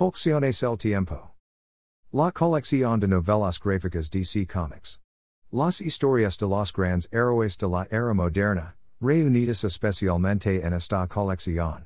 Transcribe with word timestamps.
Colecciones 0.00 0.62
el 0.62 0.78
tiempo. 0.78 1.32
La 2.10 2.32
colección 2.32 3.00
de 3.00 3.06
novelas 3.06 3.58
gráficas 3.60 4.08
DC 4.10 4.46
Comics. 4.46 4.98
Las 5.52 5.82
historias 5.82 6.38
de 6.38 6.46
los 6.46 6.72
grandes 6.72 7.06
héroes 7.12 7.58
de 7.58 7.68
la 7.68 7.86
era 7.90 8.14
moderna, 8.14 8.76
reunidas 8.98 9.62
especialmente 9.62 10.64
en 10.64 10.72
esta 10.72 11.06
colección. 11.06 11.84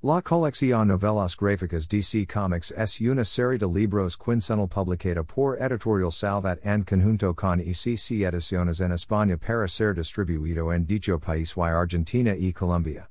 La 0.00 0.22
colección 0.22 0.86
novelas 0.86 1.36
gráficas 1.36 1.88
DC 1.88 2.24
Comics 2.28 2.72
es 2.76 3.00
una 3.00 3.24
serie 3.24 3.58
de 3.58 3.66
libros 3.66 4.16
quincenal 4.16 4.68
publicada 4.68 5.24
por 5.24 5.60
Editorial 5.60 6.12
Salvat 6.12 6.64
en 6.64 6.84
conjunto 6.84 7.34
con 7.34 7.58
ECC 7.58 8.22
Ediciones 8.22 8.80
en 8.80 8.92
España 8.92 9.36
para 9.36 9.66
ser 9.66 9.96
distribuido 9.96 10.72
en 10.72 10.86
dicho 10.86 11.18
país 11.18 11.56
y 11.56 11.60
Argentina 11.62 12.36
y 12.36 12.52
Colombia. 12.52 13.08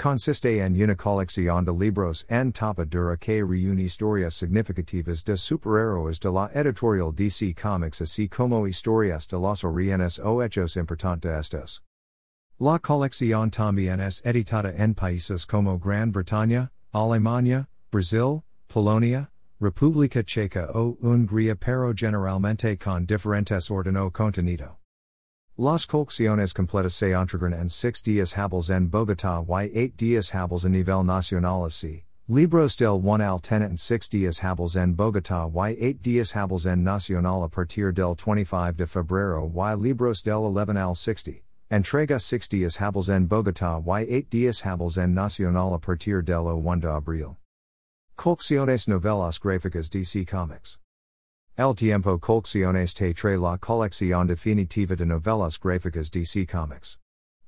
Consiste 0.00 0.62
en 0.64 0.82
una 0.82 0.96
colección 0.96 1.66
de 1.66 1.74
libros 1.74 2.24
en 2.30 2.52
tapa 2.52 2.86
dura 2.86 3.18
que 3.18 3.44
reúne 3.44 3.82
historias 3.82 4.32
significativas 4.32 5.22
de 5.24 5.36
superhéroes 5.36 6.18
de 6.18 6.30
la 6.30 6.48
editorial 6.54 7.12
DC 7.12 7.54
Comics 7.54 8.00
así 8.00 8.26
como 8.26 8.66
historias 8.66 9.28
de 9.28 9.36
los 9.36 9.62
orígenes 9.62 10.18
o 10.18 10.42
hechos 10.42 10.78
importantes 10.78 11.30
estos. 11.30 11.82
La 12.58 12.78
colección 12.78 13.50
también 13.50 14.00
es 14.00 14.22
editada 14.24 14.72
en 14.74 14.94
países 14.94 15.44
como 15.44 15.78
Gran 15.78 16.12
Bretaña, 16.12 16.70
Alemania, 16.94 17.68
Brasil, 17.92 18.42
Polonia, 18.68 19.28
República 19.60 20.22
Checa 20.22 20.70
o 20.72 20.96
Hungría 21.02 21.56
pero 21.56 21.92
generalmente 21.94 22.78
con 22.78 23.04
diferentes 23.04 23.70
orden 23.70 23.98
o 23.98 24.10
contenido. 24.10 24.79
Las 25.62 25.86
colecciones 25.86 26.54
completas 26.54 26.94
se 26.94 27.12
entregan 27.12 27.52
en 27.52 27.68
6 27.68 28.02
días 28.02 28.38
hábiles 28.38 28.70
en 28.70 28.88
Bogotá 28.88 29.44
y 29.46 29.90
8 29.90 29.94
días 29.94 30.34
hábiles 30.34 30.64
en 30.64 30.72
nivel 30.72 31.04
nacional 31.04 31.66
así. 31.66 32.02
Libros 32.28 32.78
del 32.78 32.98
1 32.98 33.22
al 33.22 33.40
10 33.42 33.70
en 33.70 33.76
6 33.76 34.08
días 34.08 34.42
hábiles 34.42 34.76
en 34.76 34.96
Bogotá 34.96 35.50
y 35.52 35.76
8 35.76 35.98
días 36.00 36.34
hábiles 36.34 36.64
en 36.64 36.82
Nacional 36.82 37.44
a 37.44 37.48
partir 37.48 37.92
del 37.92 38.14
25 38.16 38.72
de 38.72 38.86
febrero 38.86 39.52
y 39.54 39.82
libros 39.82 40.22
del 40.22 40.46
11 40.46 40.78
al 40.78 40.96
60. 40.96 41.42
Entrega 41.68 42.18
6 42.18 42.48
días 42.48 42.80
hábiles 42.80 43.10
en 43.10 43.28
Bogotá 43.28 43.82
y 43.84 43.90
8 43.90 44.28
días 44.30 44.64
hábiles 44.64 44.96
en 44.96 45.12
Nacional 45.12 45.74
a 45.74 45.78
partir 45.78 46.24
del 46.24 46.38
1 46.38 46.80
de 46.80 46.88
abril. 46.88 47.36
Colecciones 48.16 48.88
novelas 48.88 49.38
gráficas 49.38 49.90
DC 49.90 50.24
Comics. 50.24 50.79
El 51.56 51.74
tiempo 51.74 52.18
colecciones 52.18 52.94
te 52.94 53.12
trae 53.12 53.36
la 53.36 53.58
colección 53.58 54.26
definitiva 54.26 54.96
de 54.96 55.04
novelas 55.04 55.58
gráficas 55.58 56.10
DC 56.10 56.46
Comics. 56.46 56.98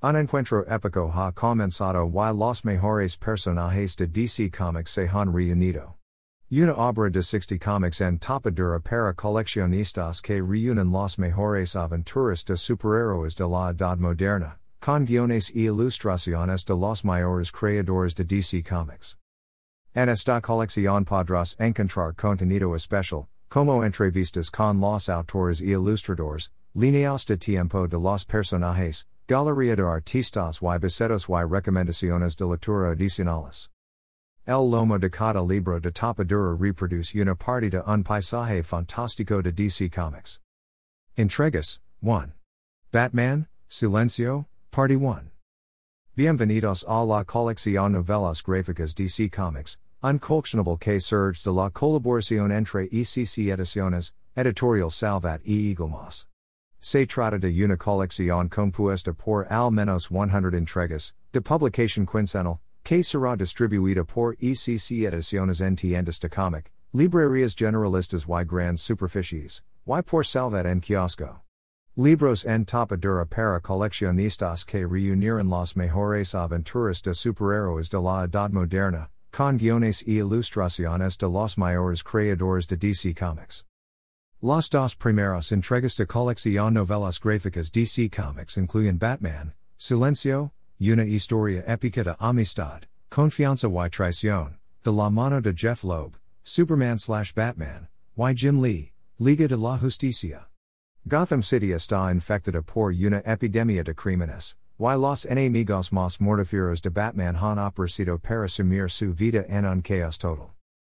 Un 0.02 0.16
encuentro 0.16 0.64
épico 0.66 1.12
ha 1.14 1.32
comenzado 1.32 2.04
y 2.06 2.32
los 2.32 2.64
mejores 2.64 3.16
personajes 3.16 3.96
de 3.96 4.06
DC 4.08 4.50
Comics 4.50 4.90
se 4.90 5.08
han 5.08 5.32
reunido. 5.32 5.96
Una 6.50 6.74
obra 6.74 7.08
de 7.08 7.22
60 7.22 7.58
comics 7.58 8.02
en 8.02 8.18
tapadura 8.18 8.80
para 8.80 9.14
coleccionistas 9.14 10.20
que 10.20 10.42
reúnen 10.42 10.90
los 10.90 11.16
mejores 11.16 11.74
aventuras 11.74 12.44
de 12.44 12.58
superhéroes 12.58 13.36
de 13.36 13.48
la 13.48 13.70
edad 13.70 13.98
moderna, 13.98 14.58
con 14.80 15.06
guiones 15.06 15.50
y 15.54 15.66
ilustraciones 15.66 16.66
de 16.66 16.74
los 16.74 17.04
mayores 17.04 17.50
creadores 17.50 18.14
de 18.14 18.24
DC 18.24 18.62
Comics. 18.64 19.16
En 19.94 20.10
esta 20.10 20.42
colección 20.42 21.06
podrás 21.06 21.56
encontrar 21.58 22.14
contenido 22.14 22.74
especial, 22.74 23.28
como 23.52 23.84
entrevistas 23.84 24.50
con 24.50 24.80
los 24.80 25.10
autores 25.10 25.60
y 25.60 25.72
ilustradores, 25.72 26.50
líneas 26.74 27.26
de 27.26 27.36
tiempo 27.36 27.86
de 27.86 27.98
los 27.98 28.24
personajes, 28.24 29.04
galería 29.28 29.76
de 29.76 29.82
artistas 29.82 30.62
y 30.62 30.78
bocetos 30.78 31.28
y 31.28 31.44
recomendaciones 31.46 32.34
de 32.34 32.46
lectura 32.46 32.92
adicionales. 32.92 33.68
El 34.46 34.70
lomo 34.70 34.98
de 34.98 35.10
cada 35.10 35.42
libro 35.42 35.78
de 35.78 35.92
tapadura 35.92 36.56
reproduce 36.56 37.20
una 37.20 37.34
parte 37.34 37.68
de 37.68 37.82
un 37.86 38.02
paisaje 38.02 38.62
fantástico 38.62 39.42
de 39.42 39.52
DC 39.52 39.90
Comics. 39.90 40.40
Entregas 41.18 41.80
1. 42.00 42.32
Batman, 42.90 43.48
Silencio, 43.68 44.46
Party 44.70 44.96
1. 44.96 45.30
Bienvenidos 46.16 46.86
a 46.88 47.04
la 47.04 47.22
colección 47.22 47.92
novelas 47.92 48.42
gráficas 48.42 48.94
DC 48.94 49.30
Comics, 49.30 49.76
Uncollectionable 50.04 50.80
que 50.80 50.98
surge 51.00 51.44
de 51.44 51.52
la 51.52 51.70
colaboración 51.70 52.50
entre 52.50 52.88
ECC 52.90 53.52
Ediciones, 53.52 54.12
Editorial 54.36 54.90
Salvat 54.90 55.40
y 55.44 55.70
Eaglemoss. 55.70 56.26
Se 56.80 57.06
trata 57.06 57.38
de 57.38 57.52
una 57.52 57.76
colección 57.76 58.48
compuesta 58.48 59.16
por 59.16 59.46
al 59.48 59.70
menos 59.70 60.08
100 60.08 60.54
entregas, 60.54 61.12
de 61.30 61.40
publication 61.40 62.04
quincenal, 62.04 62.58
que 62.82 63.04
será 63.04 63.36
distribuida 63.36 64.04
por 64.04 64.34
ECC 64.40 65.06
Ediciones 65.06 65.60
en 65.60 65.76
tiendas 65.76 66.18
de 66.18 66.28
cómic, 66.28 66.72
librerías 66.92 67.54
generalistas 67.54 68.26
y 68.26 68.44
grandes 68.44 68.80
superficies, 68.80 69.62
y 69.86 70.02
por 70.02 70.26
Salvat 70.26 70.66
en 70.66 70.80
kiosco. 70.80 71.42
Libros 71.94 72.44
en 72.44 72.64
tapa 72.64 72.96
dura 72.96 73.24
para 73.24 73.60
coleccionistas 73.60 74.64
que 74.64 74.84
reunirían 74.84 75.48
las 75.48 75.76
mejores 75.76 76.34
aventuras 76.34 77.02
de 77.02 77.14
superhéroes 77.14 77.88
de 77.88 78.00
la 78.00 78.24
edad 78.24 78.50
moderna, 78.50 79.08
con 79.32 79.56
guiones 79.56 80.02
y 80.06 80.18
ilustraciones 80.18 81.16
de 81.16 81.26
los 81.26 81.56
mayores 81.56 82.02
creadores 82.02 82.66
de 82.68 82.76
DC 82.76 83.14
Comics. 83.14 83.64
Las 84.42 84.68
dos 84.68 84.94
primeras 84.94 85.52
entregas 85.52 85.96
de 85.96 86.06
colección 86.06 86.74
novelas 86.74 87.18
gráficas 87.18 87.72
DC 87.72 88.10
Comics 88.10 88.58
incluyen 88.58 88.98
Batman, 88.98 89.54
Silencio, 89.78 90.52
una 90.78 91.04
historia 91.04 91.64
épica 91.66 92.04
de 92.04 92.14
amistad, 92.18 92.82
confianza 93.08 93.68
y 93.68 93.88
traición, 93.88 94.58
de 94.84 94.92
la 94.92 95.08
mano 95.08 95.40
de 95.40 95.54
Jeph 95.54 95.82
Loeb, 95.82 96.18
Superman 96.44 96.98
slash 96.98 97.32
Batman, 97.32 97.88
y 98.16 98.34
Jim 98.34 98.60
Lee, 98.60 98.92
Liga 99.18 99.48
de 99.48 99.56
la 99.56 99.78
Justicia. 99.78 100.48
Gotham 101.08 101.42
City 101.42 101.72
está 101.72 102.12
infectada 102.12 102.62
por 102.62 102.92
una 102.92 103.22
epidemia 103.24 103.82
de 103.82 103.94
crímenes, 103.94 104.56
y 104.82 104.96
los 104.96 105.26
enemigos 105.26 105.92
más 105.92 106.20
mortíferos 106.20 106.82
de 106.82 106.90
Batman 106.90 107.36
han 107.36 107.58
aparecido 107.58 108.18
para 108.18 108.48
sumir 108.48 108.90
su 108.90 109.14
vida 109.14 109.44
en 109.48 109.64
un 109.64 109.80
chaos 109.80 110.18
total. 110.18 110.50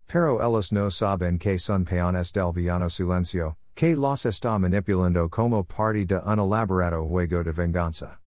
Pero 0.06 0.41
ellos 0.41 0.72
no 0.72 0.88
saben 0.88 1.37
que 1.37 1.59
son 1.59 1.84
peones 1.84 2.32
del 2.32 2.53
villano 2.53 2.88
silencio, 2.88 3.56
que 3.75 3.97
los 3.97 4.25
está 4.25 4.56
manipulando 4.56 5.28
como 5.28 5.65
parte 5.65 6.06
de 6.06 6.20
un 6.25 6.38
elaborado 6.38 7.09
juego 7.09 7.43
de 7.43 7.50
venganza. 7.50 8.20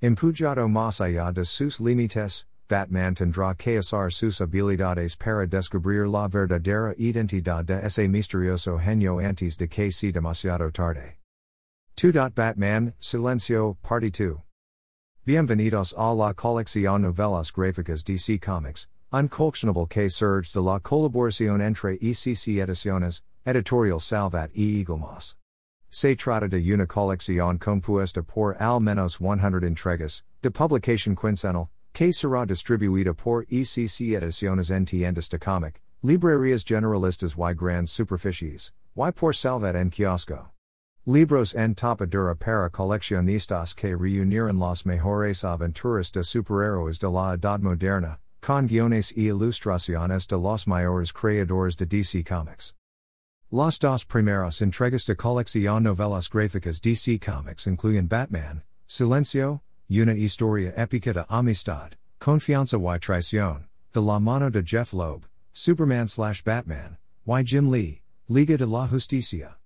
Empujado 0.00 0.68
más 0.68 1.00
allá 1.00 1.32
de 1.32 1.44
sus 1.44 1.80
límites, 1.80 2.46
Batman 2.68 3.16
tendrá 3.16 3.56
que 3.56 3.78
usar 3.80 4.12
sus 4.12 4.40
habilidades 4.40 5.16
para 5.16 5.44
descubrir 5.44 6.06
la 6.06 6.28
verdadera 6.28 6.94
identidad 6.96 7.64
de 7.64 7.84
ese 7.84 8.06
misterioso 8.06 8.78
genio 8.78 9.18
antes 9.18 9.56
de 9.56 9.66
que 9.66 9.90
sea 9.90 10.12
demasiado 10.12 10.70
tarde. 10.70 11.18
2. 11.96 12.32
Batman, 12.32 12.94
Silencio, 13.00 13.76
Party 13.82 14.10
2. 14.10 14.49
Bienvenidos 15.26 15.92
a 15.98 16.14
la 16.14 16.32
colección 16.32 17.02
novelas 17.02 17.52
gráficas 17.52 18.04
DC 18.04 18.40
Comics, 18.40 18.86
uncollectionable 19.12 19.86
que 19.86 20.08
surge 20.08 20.50
de 20.50 20.62
la 20.62 20.80
colaboración 20.80 21.60
entre 21.60 21.98
ECC 22.00 22.58
Ediciones, 22.58 23.20
Editorial 23.44 24.00
Salvat 24.00 24.50
y 24.54 24.80
Eaglemoss. 24.80 25.36
Se 25.90 26.16
trata 26.16 26.48
de 26.48 26.62
una 26.72 26.86
colección 26.86 27.58
compuesta 27.58 28.22
por 28.22 28.56
al 28.58 28.80
menos 28.80 29.18
100 29.18 29.62
entregas, 29.62 30.22
de 30.40 30.50
publication 30.50 31.14
quincenal, 31.14 31.68
que 31.92 32.14
será 32.14 32.46
distribuida 32.46 33.12
por 33.12 33.44
ECC 33.50 34.16
Ediciones 34.16 34.70
en 34.70 34.86
tiendas 34.86 35.28
de 35.28 35.38
cómic, 35.38 35.82
librerías 36.02 36.64
generalistas 36.64 37.36
y 37.36 37.54
grandes 37.54 37.90
superficies, 37.90 38.72
y 38.96 39.12
por 39.12 39.34
Salvat 39.34 39.76
en 39.76 39.90
kiosco. 39.90 40.50
Libros 41.06 41.54
en 41.54 41.74
tapa 41.74 42.04
dura 42.04 42.34
para 42.34 42.68
coleccionistas 42.68 43.74
que 43.74 43.96
reunirían 43.96 44.58
las 44.58 44.84
mejores 44.84 45.42
aventuras 45.42 46.12
de 46.12 46.22
superhéroes 46.22 46.98
de 46.98 47.08
la 47.08 47.32
edad 47.32 47.60
moderna, 47.60 48.18
con 48.42 48.66
guiones 48.66 49.10
y 49.16 49.28
ilustraciones 49.28 50.26
de 50.26 50.36
los 50.36 50.66
mayores 50.66 51.10
creadores 51.10 51.74
de 51.78 51.86
DC 51.86 52.22
Comics. 52.24 52.74
Las 53.50 53.78
dos 53.78 54.04
primeras 54.04 54.60
entregas 54.60 55.06
de 55.06 55.16
colección 55.16 55.84
novelas 55.84 56.28
gráficas 56.28 56.82
DC 56.82 57.18
Comics 57.18 57.66
incluyen 57.66 58.06
Batman, 58.06 58.62
Silencio, 58.86 59.62
una 59.88 60.12
historia 60.12 60.74
épica 60.76 61.14
de 61.14 61.24
amistad, 61.30 61.92
confianza 62.18 62.76
y 62.76 62.98
traición, 62.98 63.64
de 63.94 64.02
la 64.02 64.20
mano 64.20 64.50
de 64.50 64.62
Jeph 64.62 64.92
Loeb, 64.92 65.26
Superman 65.54 66.08
slash 66.08 66.42
Batman, 66.42 66.98
y 67.26 67.42
Jim 67.42 67.70
Lee, 67.70 68.02
Liga 68.28 68.58
de 68.58 68.66
la 68.66 68.86
Justicia. 68.86 69.59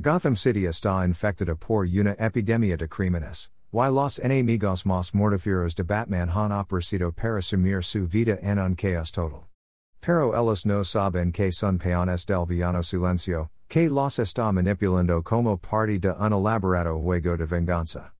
Gotham 0.00 0.34
City 0.34 0.66
está 0.66 1.04
infectada 1.04 1.54
por 1.54 1.86
una 1.86 2.16
epidemia 2.18 2.76
de 2.76 2.88
crímenes, 2.88 3.48
y 3.72 3.88
los 3.88 4.18
enemigos 4.18 4.84
más 4.84 5.14
mortíferos 5.14 5.76
de 5.76 5.84
Batman 5.84 6.30
han 6.30 6.50
aparecido 6.50 7.12
para 7.12 7.40
sumir 7.40 7.82
su 7.84 8.08
vida 8.08 8.36
en 8.42 8.58
un 8.58 8.74
chaos 8.74 9.12
total. 9.12 9.46
Pero 10.00 10.34
ellos 10.34 10.66
no 10.66 10.82
saben 10.82 11.32
que 11.32 11.52
son 11.52 11.78
peones 11.78 12.26
del 12.26 12.44
villano 12.44 12.82
silencio, 12.82 13.50
que 13.68 13.88
los 13.88 14.18
está 14.18 14.52
manipulando 14.52 15.22
como 15.22 15.56
parte 15.56 16.00
de 16.00 16.10
un 16.10 16.32
elaborado 16.32 17.00
juego 17.00 17.36
de 17.36 17.46
venganza. 17.46 18.12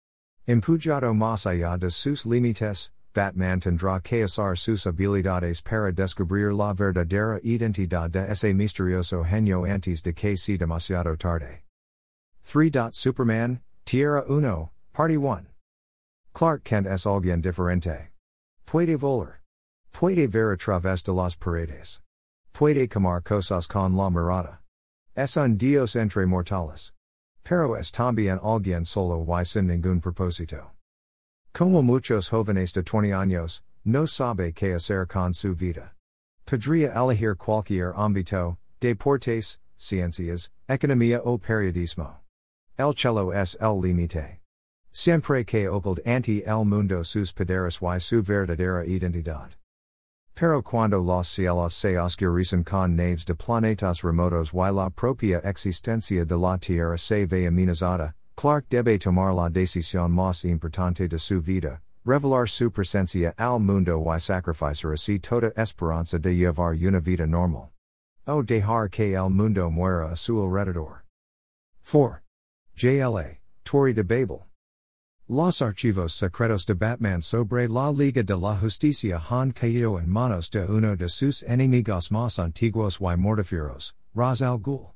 Empujado 0.47 1.12
más 1.12 1.44
allá 1.44 1.77
de 1.77 1.91
sus 1.91 2.25
límites, 2.25 2.93
Batman 3.12 3.59
tendrá 3.59 4.00
que 4.00 4.25
usar 4.25 4.56
sus 4.56 4.87
habilidades 4.87 5.61
para 5.61 5.93
descubrir 5.93 6.53
la 6.53 6.73
verdadera 6.73 7.41
identidad 7.43 8.11
de 8.11 8.31
ese 8.31 8.55
misterioso 8.55 9.25
genio 9.25 9.65
antes 9.65 10.03
de 10.05 10.15
que 10.15 10.37
sea 10.37 10.56
demasiado 10.56 11.17
tarde. 11.17 11.63
3. 12.44 12.70
Superman, 12.93 13.61
Tierra 13.85 14.23
Uno, 14.29 14.70
Party 14.93 15.17
1. 15.17 15.46
Clark 16.35 16.62
Kent 16.62 16.87
es 16.87 17.05
alguien 17.05 17.43
diferente. 17.43 18.11
Puede 18.64 18.96
volar. 18.96 19.38
Puede 19.93 20.29
ver 20.29 20.52
a 20.52 20.56
través 20.56 21.02
de 21.02 21.12
las 21.12 21.37
paredes. 21.37 22.00
Puede 22.52 22.88
comer 22.88 23.23
cosas 23.23 23.67
con 23.67 23.96
la 23.96 24.08
mirada. 24.08 24.58
Es 25.17 25.37
un 25.37 25.56
dios 25.56 25.96
entre 25.96 26.26
mortales. 26.26 26.93
Pero 27.44 27.75
es 27.76 27.91
también 27.91 28.38
alguien 28.43 28.85
solo 28.85 29.25
y 29.26 29.44
sin 29.44 29.67
ningún 29.67 30.00
propósito. 30.00 30.70
Como 31.52 31.82
muchos 31.82 32.29
jóvenes 32.29 32.73
de 32.73 32.82
20 32.82 33.12
años, 33.12 33.62
no 33.85 34.06
sabe 34.06 34.52
qué 34.52 34.75
hacer 34.75 35.06
con 35.06 35.35
su 35.35 35.55
vida. 35.55 35.94
Podría 36.46 36.93
elegir 36.93 37.37
cualquier 37.37 37.93
ámbito, 37.96 38.58
deportes, 38.81 39.58
ciencias, 39.76 40.50
economía 40.69 41.20
o 41.25 41.38
periodismo. 41.38 42.24
El 42.76 42.93
cello 42.93 43.32
es 43.32 43.56
el 43.61 43.81
límite. 43.81 44.41
Siempre 44.91 45.44
que 45.44 45.69
oculta 45.69 46.03
ante 46.05 46.43
el 46.44 46.65
mundo 46.65 47.05
sus 47.05 47.32
poderes 47.32 47.81
y 47.81 48.00
su 48.00 48.21
verdadera 48.21 48.85
identidad. 48.85 49.53
Pero 50.35 50.61
cuando 50.61 50.99
los 50.99 51.29
cielos 51.29 51.73
se 51.73 51.97
oscurecen 51.97 52.65
con 52.65 52.97
naves 52.97 53.25
de 53.26 53.37
planetas 53.37 54.03
remotos 54.03 54.53
y 54.53 54.73
la 54.73 54.91
propia 54.91 55.38
existencia 55.44 56.25
de 56.25 56.37
la 56.37 56.59
Tierra 56.59 56.99
se 56.99 57.26
ve 57.26 57.47
amenazada, 57.47 58.15
Clark 58.35 58.65
debe 58.69 58.99
tomar 58.99 59.32
la 59.32 59.49
decisión 59.49 60.11
más 60.11 60.44
importante 60.44 61.06
de 61.06 61.20
su 61.20 61.41
vida, 61.41 61.81
revelar 62.05 62.49
su 62.49 62.73
presencia 62.73 63.32
al 63.38 63.61
mundo 63.61 64.03
y 64.05 64.19
sacrificar 64.19 64.94
así 64.94 65.20
toda 65.20 65.53
esperanza 65.56 66.19
de 66.19 66.35
llevar 66.35 66.75
una 66.75 66.99
vida 66.99 67.25
normal. 67.25 67.70
O 68.27 68.43
dejar 68.43 68.91
que 68.91 69.15
el 69.15 69.31
mundo 69.31 69.70
muera 69.70 70.11
a 70.11 70.17
su 70.17 70.43
alrededor. 70.43 71.05
4. 71.85 72.24
JLA, 72.76 73.38
Torre 73.65 73.93
de 73.93 74.03
Babel. 74.03 74.47
Los 75.29 75.62
archivos 75.62 76.12
secretos 76.12 76.67
de 76.67 76.75
Batman 76.75 77.23
sobre 77.23 77.69
la 77.69 77.91
Liga 77.91 78.23
de 78.23 78.37
la 78.37 78.56
Justicia 78.56 79.23
han 79.31 79.53
caído 79.53 79.99
en 79.99 80.09
manos 80.09 80.50
de 80.50 80.67
uno 80.67 80.97
de 80.97 81.09
sus 81.09 81.43
enemigos 81.44 82.11
más 82.11 82.38
antiguos 82.38 82.99
y 83.00 83.17
mortíferos, 83.17 83.94
Ra's 84.12 84.43
al 84.43 84.59
Ghul. 84.59 84.93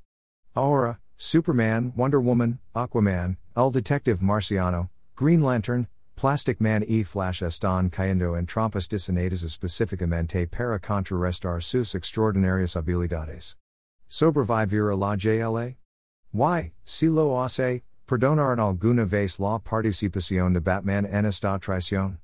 Ahora, 0.56 0.98
Superman, 1.16 1.92
Wonder 1.96 2.20
Woman, 2.20 2.58
Aquaman, 2.74 3.36
El 3.56 3.70
Detective 3.70 4.20
Marciano, 4.20 4.90
Green 5.16 5.40
Lantern, 5.40 5.86
Plastic 6.16 6.60
Man 6.60 6.84
y 6.86 7.04
Flash 7.04 7.44
están 7.44 7.90
cayendo 7.90 8.36
en 8.36 8.44
trampas 8.44 8.88
diseñadas 8.88 9.44
específicamente 9.44 10.50
para 10.50 10.80
contrarrestar 10.80 11.62
sus 11.62 11.94
extraordinarias 11.94 12.74
habilidades. 12.76 13.54
¿Sobrevivir 14.08 14.90
a 14.90 14.96
la 14.96 15.16
JLA? 15.16 15.76
Y, 16.32 16.72
si 16.84 17.06
lo 17.06 17.42
hace, 17.42 17.82
perdonar 18.06 18.58
alguna 18.58 19.04
vez 19.04 19.38
la 19.38 19.58
participación 19.58 20.52
de 20.52 20.60
Batman 20.60 21.06
en 21.06 21.26
esta 21.26 21.58
traición? 21.58 22.18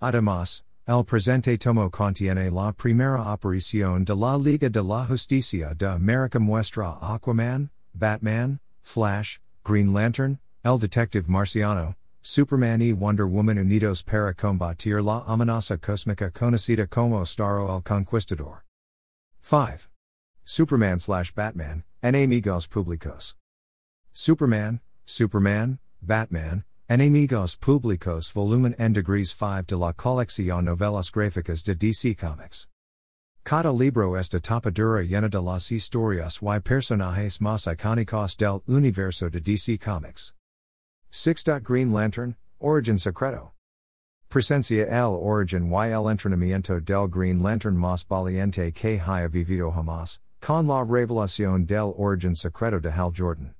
Además, 0.00 0.62
el 0.86 1.04
presente 1.04 1.58
tomo 1.58 1.90
contiene 1.90 2.50
la 2.50 2.72
primera 2.72 3.32
aparición 3.32 4.04
de 4.04 4.14
la 4.14 4.36
Liga 4.38 4.70
de 4.70 4.82
la 4.82 5.04
Justicia 5.06 5.74
de 5.74 5.86
América 5.86 6.38
muestra 6.38 6.96
Aquaman, 7.02 7.70
Batman, 7.94 8.58
Flash, 8.82 9.38
Green 9.64 9.92
Lantern, 9.92 10.38
El 10.64 10.78
Detective 10.78 11.28
Marciano, 11.28 11.94
Superman 12.22 12.80
y 12.80 12.92
Wonder 12.92 13.26
Woman 13.26 13.58
unidos 13.58 14.02
para 14.02 14.32
combatir 14.34 15.02
la 15.02 15.24
amenaza 15.26 15.76
cósmica 15.78 16.30
conocida 16.30 16.86
como 16.86 17.24
Starro 17.24 17.76
el 17.76 17.82
Conquistador. 17.82 18.64
5. 19.40 19.88
Superman 20.48 20.98
slash 20.98 21.30
Batman, 21.32 21.84
Enemigos 22.02 22.66
Públicos. 22.66 23.34
Superman, 24.14 24.80
Superman, 25.04 25.78
Batman, 26.02 26.64
Enemigos 26.88 27.54
Públicos 27.58 28.32
Volumen 28.32 28.74
N 28.78 28.94
Degrees 28.94 29.30
5 29.30 29.66
de 29.66 29.76
la 29.76 29.92
Colección 29.92 30.64
Novelas 30.64 31.12
Gráficas 31.12 31.62
de 31.62 31.74
DC 31.74 32.16
Comics. 32.16 32.66
Cada 33.44 33.70
libro 33.70 34.18
esta 34.18 34.40
tapadura 34.40 35.06
llena 35.06 35.28
de 35.28 35.42
las 35.42 35.70
historias 35.70 36.40
y 36.40 36.60
personajes 36.60 37.42
más 37.42 37.66
icónicos 37.66 38.34
del 38.38 38.62
universo 38.66 39.28
de 39.28 39.40
DC 39.40 39.78
Comics. 39.78 40.32
6. 41.10 41.44
Green 41.62 41.92
Lantern, 41.92 42.36
Origin 42.58 42.96
Secreto. 42.96 43.52
Presencia 44.30 44.86
el 44.86 45.14
origen 45.14 45.70
y 45.70 45.92
el 45.92 46.08
entrenamiento 46.08 46.80
del 46.80 47.06
Green 47.06 47.42
Lantern 47.42 47.76
más 47.76 48.02
valiente 48.08 48.72
que 48.72 48.98
haya 48.98 49.28
vivido 49.28 49.70
jamás, 49.72 50.20
con 50.40 50.66
la 50.66 50.84
revelación 50.84 51.66
del 51.66 51.94
origen 51.96 52.34
secreto 52.34 52.80
de 52.80 52.90
Hal 52.90 53.12
Jordan. 53.12 53.54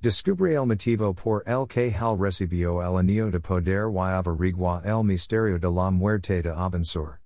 Descubre 0.00 0.54
el 0.54 0.66
motivo 0.66 1.14
por 1.14 1.42
el 1.46 1.66
que 1.66 1.90
Hal 1.90 2.16
recibió 2.18 2.80
el 2.80 2.98
anillo 2.98 3.30
de 3.30 3.40
poder 3.40 3.90
y 3.90 3.98
averigua 3.98 4.80
el 4.84 5.02
misterio 5.02 5.58
de 5.58 5.70
la 5.70 5.90
muerte 5.90 6.42
de 6.42 6.50
Abin 6.50 6.84
Sur. 6.84 7.18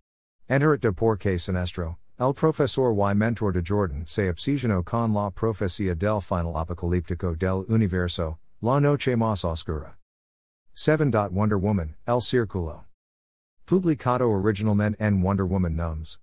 Enter 0.48 0.74
it 0.74 0.80
de 0.80 0.92
porque 0.92 1.38
sinestro, 1.38 1.98
El 2.18 2.32
profesor 2.32 2.94
y 2.94 3.14
mentor 3.14 3.52
de 3.52 3.62
Jordan 3.62 4.06
se 4.06 4.28
obsesionó 4.28 4.84
con 4.84 5.12
la 5.12 5.30
profecía 5.30 5.94
del 5.94 6.20
final 6.20 6.56
apocalíptico 6.56 7.34
del 7.36 7.64
universo, 7.68 8.38
la 8.60 8.78
noche 8.78 9.16
más 9.16 9.44
oscura. 9.44 9.96
7. 10.74 11.10
Wonder 11.30 11.58
Woman, 11.58 11.96
El 12.06 12.20
Círculo. 12.20 12.84
Publicado 13.66 14.30
originalmente 14.30 14.96
en 15.00 15.20
Wonder 15.20 15.46
Woman 15.46 15.74
Nums. 15.74 16.18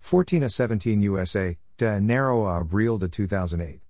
14 0.00 0.42
a 0.42 0.48
17 0.48 1.08
USA, 1.08 1.56
de 1.80 1.96
enero 1.96 2.46
a 2.46 2.58
abril 2.58 2.98
de 2.98 3.08
2008. 3.08 3.80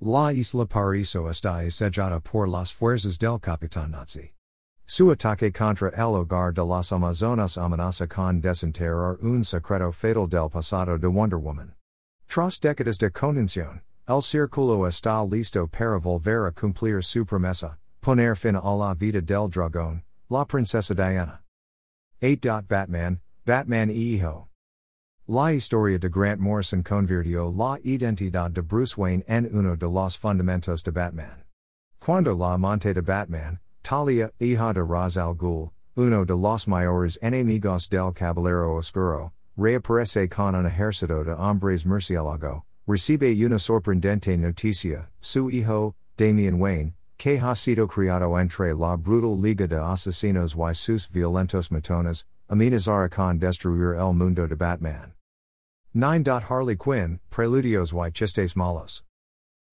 La 0.00 0.32
isla 0.32 0.64
Paraíso 0.64 1.28
está 1.28 1.68
sellada 1.70 2.20
por 2.20 2.48
las 2.48 2.72
fuerzas 2.72 3.18
del 3.18 3.38
Capitán 3.40 3.90
Nazi. 3.90 4.32
Su 4.86 5.10
ataque 5.10 5.52
contra 5.52 5.90
el 5.90 6.14
hogar 6.14 6.52
de 6.52 6.64
las 6.64 6.92
Amazonas 6.92 7.56
amenaza 7.56 8.06
con 8.06 8.40
desenterrar 8.40 9.16
un 9.22 9.42
secreto 9.44 9.92
fatal 9.92 10.28
del 10.28 10.48
pasado 10.50 10.98
de 10.98 11.08
Wonder 11.08 11.38
Woman. 11.38 11.74
Tras 12.28 12.60
décadas 12.60 12.98
de 12.98 13.10
contención, 13.10 13.82
el 14.08 14.22
círculo 14.22 14.86
está 14.86 15.22
listo 15.24 15.66
para 15.66 15.98
volver 15.98 16.46
a 16.46 16.52
cumplir 16.52 17.02
su 17.02 17.24
promesa, 17.24 17.78
poner 18.00 18.36
fin 18.36 18.56
a 18.56 18.76
la 18.76 18.94
vida 18.94 19.20
del 19.20 19.48
dragón, 19.48 20.02
la 20.28 20.44
princesa 20.44 20.94
Diana. 20.94 21.42
8. 22.20 22.62
Batman, 22.68 23.20
Batman 23.44 23.90
y 23.90 24.14
Hijo. 24.14 24.51
La 25.28 25.52
historia 25.52 25.98
de 26.00 26.08
Grant 26.08 26.40
Morrison 26.40 26.82
convirtió 26.82 27.48
la 27.48 27.78
identidad 27.84 28.50
de 28.50 28.60
Bruce 28.60 28.96
Wayne 28.96 29.22
en 29.28 29.46
uno 29.54 29.76
de 29.76 29.88
los 29.88 30.16
fundamentos 30.16 30.82
de 30.82 30.90
Batman. 30.90 31.44
Cuando 32.00 32.34
la 32.34 32.54
amante 32.54 32.92
de 32.92 33.02
Batman, 33.02 33.60
Talia, 33.84 34.32
hija 34.40 34.74
de 34.74 34.82
Ra's 34.82 35.16
al 35.16 35.36
Ghul, 35.36 35.70
uno 35.96 36.24
de 36.24 36.34
los 36.34 36.66
mayores 36.66 37.18
enemigos 37.22 37.88
del 37.88 38.12
Caballero 38.12 38.74
Oscuro, 38.74 39.30
reaparece 39.56 40.28
con 40.28 40.56
un 40.56 40.66
ejército 40.66 41.22
de 41.22 41.34
hombres 41.34 41.86
murciélago, 41.86 42.64
recibe 42.88 43.32
una 43.46 43.60
sorprendente 43.60 44.36
noticia, 44.36 45.08
su 45.20 45.48
hijo, 45.50 45.94
Damian 46.16 46.58
Wayne, 46.58 46.94
que 47.16 47.38
ha 47.38 47.54
sido 47.54 47.86
criado 47.86 48.36
entre 48.40 48.74
la 48.74 48.96
brutal 48.96 49.40
liga 49.40 49.68
de 49.68 49.76
asesinos 49.76 50.56
y 50.56 50.74
sus 50.74 51.08
violentos 51.08 51.70
matones, 51.70 52.24
amenazará 52.48 53.08
con 53.10 53.38
destruir 53.38 53.94
el 53.94 54.12
mundo 54.12 54.46
de 54.46 54.54
Batman. 54.54 55.14
9. 55.94 56.24
Harley 56.48 56.76
Quinn, 56.76 57.20
Preludios 57.30 57.92
y 57.92 58.10
Chistes 58.12 58.56
Malos. 58.56 59.04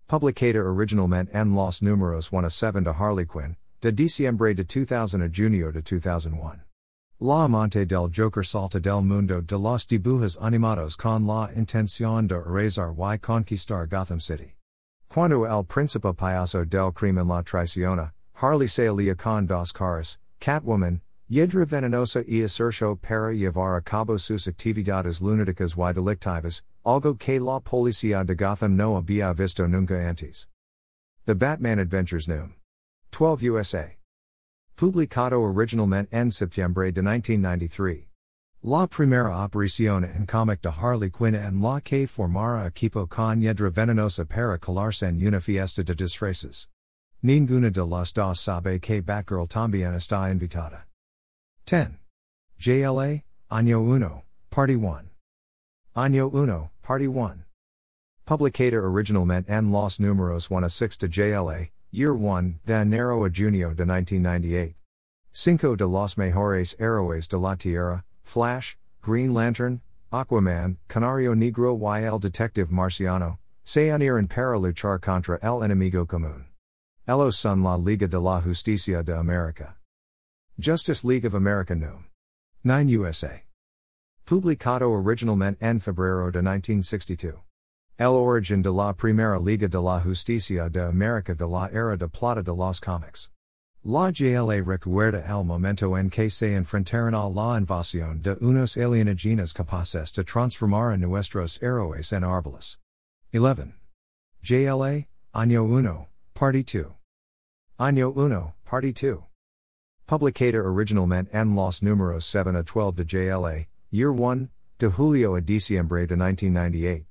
Publicada 0.08 0.60
originalmente 0.60 1.34
en 1.34 1.54
los 1.54 1.82
números 1.82 2.32
1 2.32 2.46
a 2.46 2.50
7 2.50 2.84
de 2.84 2.92
Harley 2.92 3.26
Quinn, 3.26 3.56
de 3.82 3.92
diciembre 3.92 4.54
de 4.54 4.64
2000 4.64 5.22
a 5.22 5.30
junio 5.30 5.72
de 5.72 5.82
2001. 5.82 6.62
La 7.22 7.46
amante 7.46 7.86
del 7.86 8.10
Joker 8.10 8.44
salta 8.44 8.80
del 8.80 9.02
mundo 9.02 9.42
de 9.42 9.58
los 9.58 9.86
dibujos 9.86 10.38
animados 10.42 10.98
con 10.98 11.26
la 11.26 11.50
intención 11.56 12.28
de 12.28 12.36
erasar 12.36 12.94
y 12.98 13.18
conquistar 13.20 13.88
Gotham 13.88 14.20
City. 14.20 14.56
Cuando 15.10 15.46
el 15.46 15.66
príncipe 15.66 16.14
payaso 16.14 16.66
del 16.66 16.94
crimen 16.94 17.28
la 17.28 17.44
traiciona, 17.44 18.14
Harley 18.42 18.68
se 18.68 18.88
alía 18.88 19.16
con 19.16 19.48
dos 19.48 19.74
caras, 19.74 20.18
Catwoman, 20.40 21.02
Yedra 21.32 21.64
venenosa 21.64 22.26
y 22.28 22.42
acercio 22.42 23.00
para 23.00 23.32
llevar 23.32 23.78
a 23.78 23.82
cabo 23.82 24.18
sus 24.18 24.48
actividades 24.48 25.22
lunáticas 25.22 25.76
y 25.78 25.94
delictivas, 25.94 26.64
algo 26.84 27.14
que 27.20 27.40
la 27.40 27.60
policía 27.60 28.26
de 28.26 28.34
Gotham 28.34 28.76
no 28.76 28.98
había 28.98 29.32
visto 29.36 29.68
nunca 29.68 29.94
antes. 29.94 30.48
The 31.28 31.36
Batman 31.36 31.78
Adventures 31.78 32.28
Noom. 32.28 32.56
12 33.12 33.48
USA. 33.48 33.96
Publicado 34.76 35.40
originalmente 35.40 36.08
en 36.12 36.32
septiembre 36.32 36.92
de 36.92 37.04
1993. 37.04 38.08
La 38.64 38.88
primera 38.88 39.44
aparición 39.44 40.04
en 40.04 40.26
cómic 40.26 40.62
de 40.62 40.72
Harley 40.72 41.12
Quinn 41.12 41.36
en 41.36 41.62
la 41.62 41.80
que 41.80 42.08
formara 42.08 42.66
equipo 42.66 43.06
con 43.06 43.42
Yedra 43.42 43.70
Venenosa 43.70 44.26
para 44.26 44.58
colarse 44.58 45.08
en 45.08 45.24
una 45.24 45.40
fiesta 45.40 45.84
de 45.84 45.94
disfraces. 45.94 46.68
Ninguna 47.22 47.70
de 47.70 47.86
las 47.86 48.14
dos 48.14 48.40
sabe 48.40 48.80
que 48.80 49.02
Batgirl 49.02 49.48
también 49.48 49.94
está 49.94 50.32
invitada. 50.32 50.89
10. 51.70 52.00
JLA, 52.58 53.22
Año 53.52 53.82
Uno, 53.84 54.24
Party 54.50 54.76
1. 54.76 55.12
Año 55.96 56.28
Uno, 56.28 56.72
Party 56.82 57.06
1. 57.06 57.44
Publicator 58.26 58.84
originalmente 58.86 59.52
en 59.52 59.72
los 59.72 60.00
números 60.00 60.50
1 60.50 60.66
a 60.66 60.70
6 60.70 60.98
de 60.98 61.08
JLA, 61.08 61.70
Year 61.92 62.14
1, 62.14 62.62
de 62.66 62.74
enero 62.74 63.24
a 63.24 63.30
junio 63.30 63.76
de 63.76 63.86
1998. 63.86 64.74
Cinco 65.32 65.76
de 65.76 65.86
los 65.86 66.18
mejores 66.18 66.76
héroes 66.80 67.28
de 67.30 67.38
la 67.38 67.56
Tierra, 67.56 68.04
Flash, 68.24 68.76
Green 69.04 69.32
Lantern, 69.36 69.82
Aquaman, 70.12 70.80
Canario 70.88 71.36
Negro 71.36 71.78
y 71.78 72.04
el 72.04 72.20
Detective 72.20 72.72
Marciano, 72.72 73.38
se 73.64 73.94
unieron 73.94 74.28
para 74.28 74.58
luchar 74.58 75.00
contra 75.00 75.38
el 75.44 75.62
enemigo 75.62 76.08
común. 76.08 76.48
Ellos 77.08 77.36
son 77.36 77.62
la 77.62 77.78
Liga 77.78 78.08
de 78.08 78.20
la 78.20 78.42
Justicia 78.42 79.04
de 79.04 79.14
América. 79.14 79.79
Justice 80.60 81.06
League 81.06 81.24
of 81.24 81.34
America 81.34 81.74
No. 81.74 82.04
9 82.66 82.90
USA. 82.90 83.44
Publicado 84.26 84.92
originalmente 84.92 85.56
en 85.62 85.80
febrero 85.80 86.30
de 86.34 86.42
1962. 86.42 87.40
El 87.98 88.12
origen 88.12 88.62
de 88.62 88.70
la 88.70 88.92
Primera 88.92 89.40
Liga 89.40 89.70
de 89.70 89.80
la 89.80 90.02
Justicia 90.02 90.70
de 90.70 90.82
América 90.82 91.34
de 91.34 91.48
la 91.48 91.70
Era 91.72 91.96
de 91.96 92.10
Plata 92.10 92.44
de 92.44 92.54
los 92.54 92.82
Comics. 92.82 93.30
La 93.86 94.12
JLA 94.12 94.62
recuerda 94.62 95.24
el 95.26 95.46
momento 95.46 95.96
en 95.96 96.10
que 96.10 96.30
se 96.30 96.54
enfrentaron 96.54 97.16
a 97.16 97.30
la 97.30 97.58
invasión 97.58 98.22
de 98.22 98.36
unos 98.42 98.76
alienígenas 98.76 99.54
capaces 99.54 100.12
de 100.12 100.26
transformar 100.26 100.92
a 100.92 100.98
nuestros 100.98 101.58
héroes 101.62 102.12
en 102.12 102.26
árboles. 102.26 102.78
11. 103.34 103.76
JLA, 104.44 105.08
Año 105.34 105.64
1, 105.64 106.10
Party 106.34 106.64
2. 106.64 106.96
Año 107.80 108.12
1, 108.12 108.56
Party 108.66 108.92
2. 108.92 109.29
Publicator 110.10 110.66
originalmente 110.66 111.30
en 111.36 111.54
los 111.54 111.84
números 111.84 112.26
7 112.26 112.58
a 112.58 112.64
12 112.64 112.96
de 112.96 113.06
JLA, 113.06 113.68
Year 113.92 114.12
1, 114.12 114.50
de 114.80 114.90
julio 114.90 115.36
a 115.36 115.40
diciembre 115.40 116.08
de 116.08 116.16
1998. 116.16 117.06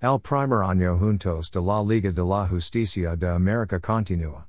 El 0.00 0.18
primer 0.18 0.62
año 0.64 0.96
juntos 0.96 1.50
de 1.50 1.60
la 1.60 1.82
Liga 1.82 2.10
de 2.10 2.24
la 2.24 2.46
Justicia 2.46 3.14
de 3.16 3.26
América 3.26 3.78
continua. 3.78 4.46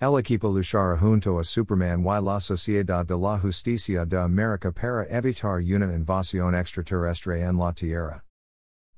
El 0.00 0.18
equipo 0.18 0.48
luchará 0.48 0.98
junto 0.98 1.38
a 1.38 1.44
Superman 1.44 2.00
y 2.00 2.20
la 2.20 2.40
Sociedad 2.40 3.06
de 3.06 3.16
la 3.16 3.38
Justicia 3.38 4.04
de 4.04 4.16
América 4.16 4.72
para 4.72 5.06
evitar 5.08 5.60
una 5.60 5.94
invasión 5.94 6.52
extraterrestre 6.52 7.42
en 7.42 7.58
la 7.58 7.72
Tierra. 7.72 8.24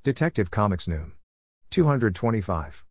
Detective 0.05 0.49
Comics 0.49 0.89
Núm. 0.89 1.13
225. 1.71 2.87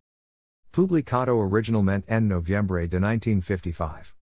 Publicado 0.70 1.36
originalmente 1.36 2.06
en 2.06 2.28
noviembre 2.28 2.86
de 2.86 3.00
1955. 3.00 4.17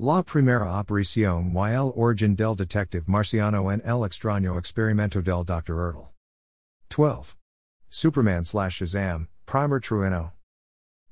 La 0.00 0.22
primera 0.22 0.78
operación 0.78 1.52
y 1.56 1.72
el 1.72 1.92
origen 1.96 2.36
del 2.36 2.54
detective 2.54 3.02
marciano 3.08 3.68
en 3.68 3.80
el 3.80 4.04
extraño 4.04 4.56
experimento 4.56 5.20
del 5.20 5.42
Dr. 5.42 5.74
Erdel. 5.74 6.12
12. 6.88 7.34
Superman 7.90 8.44
slash 8.44 8.80
Shazam, 8.80 9.26
Primer 9.44 9.80
Trueno. 9.80 10.34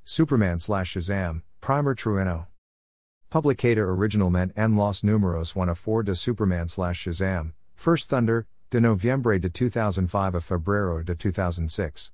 Superman 0.04 0.60
slash 0.60 0.96
Shazam, 0.96 1.42
Primer 1.60 1.96
Trueno. 1.96 2.46
Publicator 3.28 3.88
originalmente 3.88 4.52
en 4.56 4.76
los 4.76 5.02
números 5.02 5.56
1 5.56 5.68
a 5.68 5.74
4 5.74 6.04
de 6.04 6.14
Superman 6.14 6.68
slash 6.68 7.08
Shazam, 7.08 7.54
First 7.74 8.08
Thunder, 8.08 8.46
de 8.70 8.78
noviembre 8.78 9.40
de 9.40 9.50
2005 9.50 10.36
a 10.36 10.40
febrero 10.40 11.02
de 11.04 11.16
2006. 11.16 12.12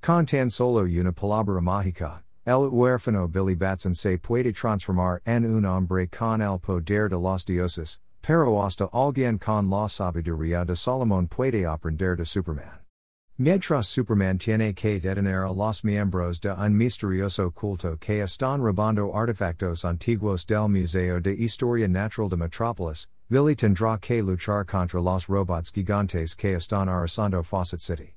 Con 0.00 0.24
tan 0.24 0.48
solo 0.48 0.84
una 0.84 1.12
palabra 1.12 1.60
mágica, 1.60 2.22
el 2.46 2.68
huérfano 2.70 3.26
Billy 3.26 3.54
Batson 3.54 3.94
se 3.94 4.18
puede 4.18 4.52
transformar 4.52 5.20
en 5.24 5.44
un 5.44 5.64
hombre 5.64 6.06
con 6.06 6.42
el 6.42 6.58
poder 6.58 7.08
de 7.08 7.18
los 7.18 7.44
dioses, 7.44 7.98
pero 8.20 8.62
hasta 8.62 8.88
alguien 8.92 9.38
con 9.38 9.70
la 9.70 9.88
sabiduría 9.88 10.64
de 10.64 10.76
Salomón 10.76 11.26
puede 11.28 11.64
aprender 11.64 12.16
de 12.16 12.24
Superman. 12.24 12.80
Mientras 13.36 13.88
Superman 13.88 14.38
tiene 14.38 14.74
que 14.74 15.00
detener 15.00 15.44
a 15.44 15.52
los 15.52 15.82
miembros 15.82 16.40
de 16.40 16.52
un 16.52 16.76
misterioso 16.76 17.50
culto 17.50 17.96
que 17.98 18.20
están 18.20 18.60
robando 18.60 19.10
artefactos 19.12 19.84
antiguos 19.84 20.46
del 20.46 20.68
Museo 20.68 21.20
de 21.20 21.34
Historia 21.34 21.88
Natural 21.88 22.28
de 22.28 22.36
Metrópolis, 22.36 23.08
Billy 23.28 23.56
tendrá 23.56 23.98
que 23.98 24.22
luchar 24.22 24.64
contra 24.66 25.00
los 25.00 25.28
robots 25.28 25.72
gigantes 25.72 26.36
que 26.36 26.54
están 26.54 26.88
arrasando 26.88 27.42
Fawcett 27.42 27.80
City. 27.80 28.13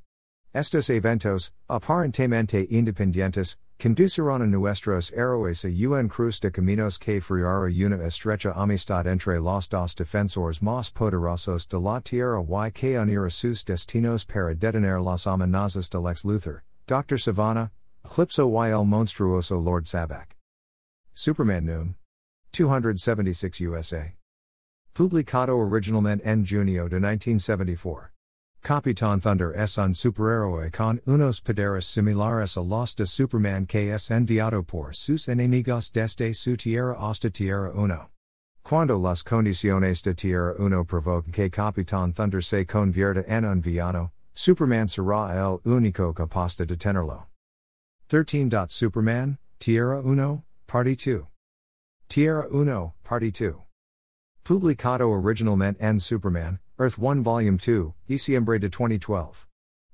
Estos 0.57 0.89
eventos, 0.89 1.51
aparentemente 1.69 2.65
independientes, 2.71 3.57
conducirán 3.77 4.41
a 4.41 4.47
nuestros 4.47 5.11
héroes 5.11 5.63
a 5.63 5.67
un 5.67 6.07
cruz 6.07 6.39
de 6.39 6.49
caminos 6.49 6.97
que 6.97 7.21
friara 7.21 7.69
una 7.69 8.03
estrecha 8.03 8.53
amistad 8.55 9.05
entre 9.05 9.39
los 9.39 9.69
dos 9.69 9.93
defensores 9.93 10.59
más 10.59 10.91
poderosos 10.91 11.67
de 11.67 11.79
la 11.79 12.01
tierra 12.01 12.41
y 12.41 12.71
que 12.71 12.97
unirá 12.97 13.29
sus 13.29 13.63
destinos 13.63 14.25
para 14.25 14.55
detener 14.55 14.99
las 14.99 15.27
amenazas 15.27 15.91
de 15.91 15.99
Lex 15.99 16.25
Luthor, 16.25 16.63
Dr. 16.87 17.19
Sivana, 17.19 17.69
Eclipso 18.03 18.49
y 18.49 18.71
el 18.71 18.83
monstruoso 18.83 19.63
Lord 19.63 19.85
Sabbac. 19.85 20.35
Superman 21.13 21.65
Núm. 21.67 21.95
276 22.51 23.61
USA. 23.61 24.15
Publicado 24.95 25.55
originalmente 25.55 26.27
en 26.27 26.43
junio 26.43 26.89
de 26.89 26.99
1974. 26.99 28.16
Capitán 28.67 29.21
Thunder 29.21 29.53
es 29.55 29.77
un 29.77 29.93
superhéroe 29.93 30.69
con 30.73 30.99
unos 31.05 31.39
poderes 31.39 31.85
similares 31.85 32.57
a 32.57 32.61
los 32.61 32.93
de 32.95 33.05
Superman 33.05 33.65
que 33.65 33.93
es 33.93 34.11
enviado 34.11 34.61
por 34.61 34.93
sus 34.93 35.29
enemigos 35.29 35.89
desde 35.89 36.33
su 36.33 36.57
tierra 36.57 36.93
hasta 36.99 37.29
Tierra 37.29 37.71
1. 37.73 38.09
Cuando 38.63 38.99
las 38.99 39.23
condiciones 39.23 40.01
de 40.03 40.13
Tierra 40.13 40.53
1 40.59 40.83
provocan 40.83 41.31
que 41.31 41.49
Capitán 41.49 42.11
Thunder 42.11 42.43
se 42.43 42.65
convierta 42.65 43.23
en 43.29 43.45
un 43.45 43.61
villano, 43.61 44.11
Superman 44.33 44.89
será 44.89 45.31
el 45.31 45.61
único 45.63 46.13
capaz 46.13 46.57
de 46.57 46.65
detenerlo. 46.65 47.29
13. 48.09 48.49
Superman, 48.67 49.37
Tierra 49.59 50.01
1, 50.01 50.43
Party 50.67 50.97
2. 50.97 51.25
Tierra 52.09 52.45
1, 52.51 52.95
Party 53.01 53.31
2. 53.31 53.61
Publicado 54.43 55.09
originalmente 55.09 55.81
en 55.81 56.01
Superman, 56.01 56.59
Earth 56.79 56.99
1 56.99 57.23
Volume 57.23 57.57
2, 57.57 57.95
Diciembre 58.07 58.59
de 58.59 58.69
2012. 58.69 59.47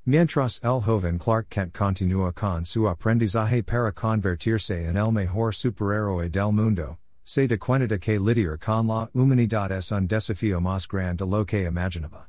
Mientras 0.05 0.59
el 0.63 0.81
joven 0.81 1.17
Clark 1.17 1.47
Kent 1.49 1.71
continúa 1.71 2.33
con 2.33 2.65
su 2.65 2.89
aprendizaje 2.89 3.63
para 3.65 3.93
convertirse 3.93 4.89
en 4.89 4.97
el 4.97 5.09
mejor 5.09 5.53
superhéroe 5.53 6.29
del 6.29 6.51
mundo, 6.51 6.97
se 7.23 7.47
da 7.47 7.55
cuenta 7.57 7.97
que 7.97 8.19
lidiar 8.19 8.59
con 8.59 8.87
la 8.87 9.07
humanidad 9.13 9.71
es 9.71 9.93
un 9.93 10.07
desafío 10.07 10.59
más 10.59 10.85
grande 10.85 11.23
de 11.23 11.25
lo 11.25 11.45
que 11.45 11.63
imaginaba. 11.63 12.27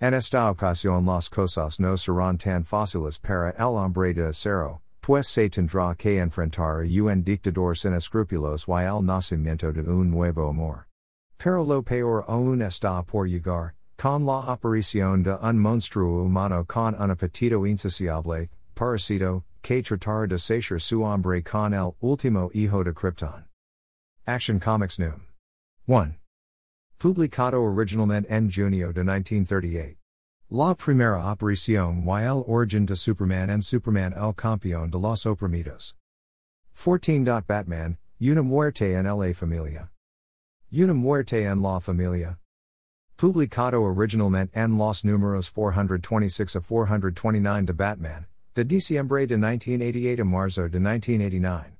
En 0.00 0.14
esta 0.14 0.50
ocasión 0.50 1.04
las 1.04 1.28
cosas 1.28 1.78
no 1.78 1.94
serán 1.98 2.38
tan 2.38 2.64
fáciles 2.64 3.18
para 3.18 3.50
el 3.50 3.76
hombre 3.76 4.14
de 4.14 4.28
acero, 4.28 4.80
pues 5.02 5.28
se 5.28 5.50
tendrá 5.50 5.94
que 5.94 6.16
enfrentar 6.16 6.84
a 6.84 7.04
un 7.04 7.22
dictador 7.22 7.76
sin 7.76 7.92
escrúpulos 7.92 8.64
y 8.66 8.82
el 8.82 9.04
nacimiento 9.04 9.70
de 9.74 9.82
un 9.82 10.08
nuevo 10.10 10.48
amor. 10.48 10.86
Pero 11.36 11.62
lo 11.64 11.82
peor 11.82 12.24
aún 12.26 12.62
está 12.62 13.02
por 13.02 13.28
llegar, 13.28 13.74
con 14.00 14.24
la 14.24 14.50
operación 14.50 15.22
de 15.24 15.36
un 15.42 15.58
monstruo 15.58 16.24
humano 16.24 16.64
con 16.64 16.94
un 16.94 17.10
apetito 17.10 17.66
insaciable, 17.68 18.48
parasito, 18.74 19.44
que 19.60 19.82
tratar 19.82 20.26
de 20.26 20.38
saciar 20.38 20.80
su 20.80 21.04
hambre 21.04 21.42
con 21.42 21.74
el 21.74 21.94
último 22.00 22.50
hijo 22.54 22.82
de 22.82 22.94
Krypton. 22.94 23.44
Action 24.26 24.58
Comics 24.58 24.98
Núm. 24.98 25.20
1. 25.86 26.14
Publicado 26.98 27.62
originalmente 27.62 28.26
en 28.30 28.50
junio 28.50 28.90
de 28.94 29.04
1938. 29.04 29.96
La 30.48 30.74
primera 30.74 31.20
aparición 31.30 32.02
y 32.06 32.24
el 32.24 32.42
origen 32.48 32.86
de 32.86 32.96
Superman 32.96 33.50
en 33.50 33.60
Superman 33.60 34.14
el 34.14 34.32
campeón 34.32 34.90
de 34.90 34.98
los 34.98 35.26
oprimidos. 35.26 35.94
14. 36.74 37.46
Batman, 37.46 37.98
una 38.18 38.42
muerte 38.42 38.94
en 38.94 39.04
la 39.04 39.34
familia. 39.34 39.90
Una 40.72 40.94
muerte 40.94 41.44
en 41.44 41.60
la 41.60 41.80
familia. 41.80 42.39
Publicado 43.20 43.82
originalmente 43.82 44.58
en 44.58 44.78
los 44.78 45.04
números 45.04 45.50
426 45.50 46.56
a 46.56 46.60
429 46.62 47.66
de 47.66 47.74
Batman, 47.74 48.26
de 48.54 48.64
diciembre 48.64 49.26
de 49.26 49.36
1988 49.36 50.22
a 50.22 50.24
marzo 50.24 50.66
de 50.70 50.80
1989. 50.80 51.76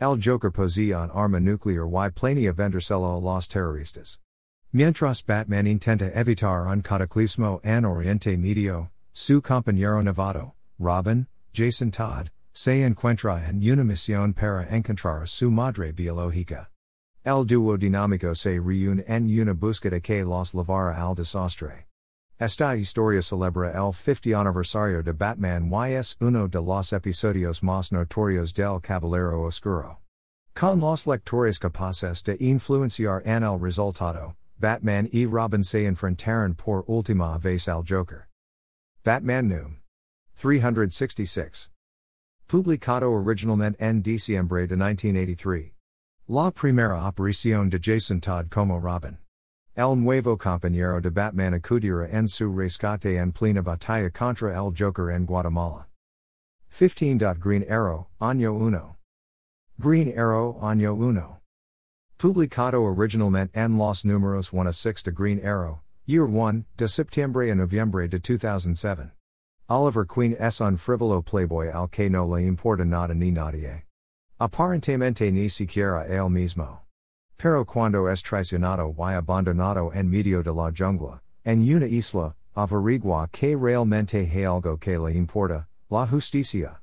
El 0.00 0.18
Joker 0.18 0.50
posee 0.50 0.94
un 0.94 1.10
arma 1.10 1.40
nuclear 1.40 1.84
y 1.84 2.10
planea 2.10 2.54
vendérselo 2.54 3.18
a 3.18 3.20
los 3.20 3.46
terroristas. 3.48 4.18
Mientras 4.72 5.22
Batman 5.22 5.66
intenta 5.66 6.10
evitar 6.14 6.66
un 6.66 6.80
cataclismo 6.80 7.60
en 7.62 7.84
Oriente 7.84 8.38
Medio, 8.38 8.90
su 9.12 9.42
compañero 9.42 10.02
Nevado, 10.02 10.54
Robin, 10.78 11.26
Jason 11.52 11.90
Todd, 11.90 12.30
se 12.54 12.82
encuentra 12.82 13.46
en 13.46 13.60
una 13.70 13.84
misión 13.84 14.32
para 14.32 14.66
encontrar 14.74 15.24
a 15.24 15.26
su 15.26 15.50
madre 15.50 15.92
biológica. 15.92 16.70
El 17.24 17.44
dúo 17.44 17.76
dinámico 17.76 18.34
se 18.34 18.60
reúne 18.60 19.04
en 19.08 19.26
una 19.26 19.52
búsqueda 19.52 20.00
que 20.00 20.24
los 20.24 20.52
llevará 20.52 20.96
al 20.96 21.14
desastre. 21.14 21.86
Esta 22.38 22.76
historia 22.76 23.20
celebra 23.20 23.72
el 23.72 23.92
50 23.92 24.38
aniversario 24.38 25.02
de 25.02 25.12
Batman 25.12 25.68
y 25.68 25.94
es 25.94 26.16
uno 26.20 26.46
de 26.46 26.60
los 26.60 26.92
episodios 26.92 27.64
más 27.64 27.90
notorios 27.90 28.54
del 28.54 28.80
Caballero 28.80 29.42
Oscuro. 29.42 29.98
Con 30.54 30.78
los 30.78 31.06
lectores 31.06 31.58
capaces 31.58 32.22
de 32.22 32.36
influenciar 32.38 33.22
en 33.24 33.42
el 33.42 33.58
resultado, 33.58 34.36
Batman 34.56 35.08
e 35.12 35.26
Robin 35.26 35.64
se 35.64 35.84
enfrentaron 35.86 36.54
por 36.54 36.84
última 36.86 37.38
vez 37.38 37.68
al 37.68 37.82
Joker. 37.84 38.28
Batman 39.04 39.48
Noom. 39.48 39.76
366. 40.36 41.70
Publicado 42.46 43.10
originalmente 43.12 43.76
en 43.80 44.02
diciembre 44.02 44.68
de 44.68 44.76
1983. 44.76 45.77
La 46.30 46.50
primera 46.50 47.06
aparición 47.06 47.70
de 47.70 47.78
Jason 47.78 48.20
Todd 48.20 48.50
como 48.50 48.78
Robin. 48.78 49.16
El 49.74 49.96
nuevo 49.96 50.36
compañero 50.36 51.00
de 51.00 51.08
Batman 51.08 51.54
acudirá 51.54 52.06
en 52.12 52.28
su 52.28 52.54
rescate 52.54 53.16
en 53.16 53.32
plena 53.32 53.62
batalla 53.62 54.10
contra 54.10 54.54
el 54.54 54.70
Joker 54.76 55.08
en 55.08 55.24
Guatemala. 55.24 55.86
15. 56.70 57.34
Green 57.40 57.64
Arrow, 57.70 58.08
Año 58.20 58.52
Uno. 58.52 58.96
Green 59.80 60.12
Arrow, 60.18 60.58
Año 60.60 60.94
Uno. 60.94 61.40
Publicado 62.18 62.84
originalmente 62.84 63.58
en 63.58 63.78
los 63.78 64.04
números 64.04 64.52
1 64.52 64.68
a 64.68 64.72
6 64.74 65.04
de 65.04 65.12
Green 65.12 65.40
Arrow, 65.42 65.80
Year 66.04 66.26
1, 66.26 66.66
de 66.76 66.88
septiembre 66.88 67.50
a 67.50 67.54
noviembre 67.54 68.06
de 68.06 68.18
2007. 68.18 69.12
Oliver 69.70 70.04
Queen 70.04 70.36
es 70.38 70.60
un 70.60 70.76
frívolo 70.76 71.22
playboy 71.22 71.70
al 71.70 71.88
que 71.88 72.10
no 72.10 72.26
le 72.26 72.46
importa 72.46 72.84
nada 72.84 73.14
ni 73.14 73.30
nadie. 73.30 73.87
Aparentemente 74.40 75.32
ni 75.32 75.48
siquiera 75.48 76.06
él 76.06 76.30
mismo. 76.30 76.82
Pero 77.36 77.64
cuando 77.64 78.08
es 78.08 78.22
traicionado 78.22 78.94
y 78.96 79.12
abandonado 79.14 79.92
en 79.92 80.08
medio 80.08 80.42
de 80.42 80.52
la 80.52 80.70
jungla, 80.70 81.20
en 81.44 81.62
una 81.62 81.86
isla, 81.86 82.34
averigua 82.54 83.28
que 83.32 83.56
realmente 83.56 84.28
hay 84.30 84.44
algo 84.44 84.78
que 84.78 84.98
le 84.98 85.12
importa, 85.14 85.66
la 85.90 86.06
justicia. 86.06 86.80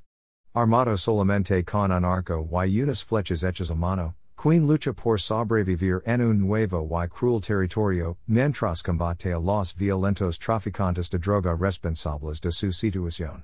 Armado 0.54 0.98
solamente 0.98 1.64
con 1.64 1.92
un 1.92 2.04
arco 2.06 2.48
y 2.66 2.82
unas 2.82 3.04
flechas 3.04 3.44
hechas 3.44 3.70
a 3.70 3.76
mano, 3.76 4.16
Queen 4.38 4.68
lucha 4.68 4.94
por 4.94 5.18
sobrevivir 5.18 6.02
en 6.06 6.22
un 6.22 6.40
nuevo 6.40 6.86
y 7.02 7.08
cruel 7.08 7.40
territorio, 7.42 8.18
mientras 8.28 8.84
combate 8.84 9.32
a 9.32 9.40
los 9.40 9.74
violentos 9.74 10.38
traficantes 10.38 11.10
de 11.10 11.18
droga 11.18 11.56
responsables 11.58 12.42
de 12.42 12.52
su 12.52 12.72
situación. 12.74 13.44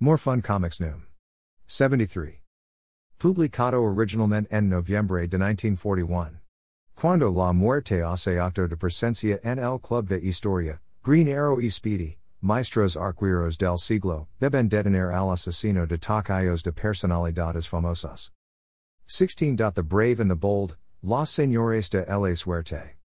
More 0.00 0.16
Fun 0.16 0.40
Comics 0.40 0.80
Noom. 0.80 1.02
73. 1.66 2.40
Publicado 3.18 3.82
originalmente 3.82 4.46
en 4.52 4.68
noviembre 4.68 5.26
de 5.26 5.36
1941. 5.36 6.40
Cuando 6.94 7.32
la 7.32 7.52
muerte 7.52 8.00
hace 8.00 8.38
acto 8.38 8.68
de 8.68 8.76
presencia 8.76 9.40
en 9.42 9.58
el 9.58 9.80
club 9.80 10.06
de 10.06 10.20
historia, 10.20 10.78
Green 11.02 11.28
Arrow 11.28 11.58
y 11.60 11.68
Speedy, 11.68 12.18
maestros 12.40 12.96
arqueros 12.96 13.58
del 13.58 13.76
siglo, 13.76 14.28
deben 14.38 14.68
detener 14.68 15.10
al 15.10 15.32
asesino 15.32 15.84
de 15.84 15.98
tacayos 15.98 16.62
de 16.62 16.70
personalidades 16.70 17.66
famosas. 17.66 18.30
16. 19.08 19.56
The 19.56 19.82
Brave 19.82 20.20
and 20.20 20.30
the 20.30 20.36
Bold, 20.36 20.76
Los 21.02 21.28
Señores 21.28 21.90
de 21.90 22.04
la 22.06 22.36
Suerte. 22.36 22.98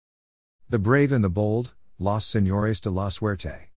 The 0.69 0.79
Brave 0.79 1.13
and 1.13 1.23
the 1.23 1.29
Bold, 1.29 1.73
Los 1.97 2.25
Señores 2.25 2.81
de 2.81 2.91
la 2.91 3.07
Suerte. 3.07 3.69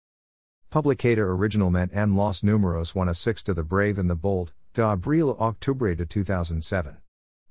Publicada 0.68 1.24
originalmente 1.24 1.94
en 1.94 2.16
los 2.16 2.42
números 2.42 2.96
1 2.96 3.08
a 3.08 3.14
6 3.14 3.44
de 3.44 3.54
The 3.54 3.62
Brave 3.62 3.98
and 3.98 4.10
the 4.10 4.16
Bold, 4.16 4.50
de 4.74 4.82
abril 4.82 5.36
a 5.38 5.50
octubre 5.50 5.94
de 5.94 6.04
2007. 6.04 6.96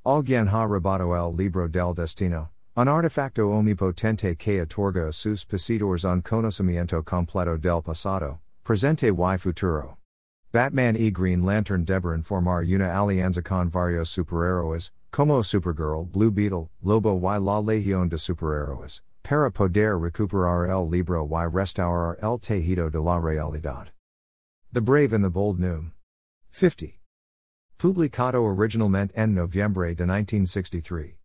Alguien 0.05 0.49
ha 0.49 0.67
robado 0.67 1.15
el 1.15 1.33
libro 1.33 1.69
del 1.69 1.93
destino, 1.93 2.49
un 2.75 2.89
artefacto 2.89 3.49
omnipotente 3.49 4.37
que 4.37 4.61
otorga 4.61 5.13
sus 5.13 5.45
poseedores 5.45 6.03
un 6.03 6.21
conocimiento 6.21 7.01
completo 7.01 7.57
del 7.57 7.81
pasado, 7.81 8.39
presente 8.65 9.07
y 9.07 9.37
futuro. 9.37 9.97
Batman 10.51 10.97
y 10.97 11.11
Green 11.11 11.45
Lantern 11.45 11.85
deberán 11.85 12.23
formar 12.23 12.65
una 12.65 12.93
alianza 12.93 13.41
con 13.41 13.69
varios 13.69 14.09
superhéroes, 14.09 14.91
como 15.11 15.41
Supergirl, 15.41 16.05
Blue 16.11 16.29
Beetle, 16.29 16.69
Lobo 16.83 17.17
y 17.17 17.39
la 17.39 17.61
Legión 17.61 18.09
de 18.09 18.17
Superhéroes, 18.17 19.01
para 19.23 19.49
poder 19.49 19.97
recuperar 19.97 20.69
el 20.69 20.89
libro 20.89 21.25
y 21.25 21.47
restaurar 21.47 22.17
el 22.21 22.37
tejido 22.37 22.91
de 22.91 22.99
la 22.99 23.17
realidad. 23.19 23.91
The 24.73 24.81
Brave 24.81 25.13
and 25.13 25.23
the 25.23 25.29
Bold 25.29 25.59
Noom. 25.59 25.93
50. 26.51 27.02
Publicado 27.83 28.41
originalmente 28.41 29.11
en 29.17 29.35
noviembre 29.35 29.93
de 29.93 30.05
1963. 30.05 31.17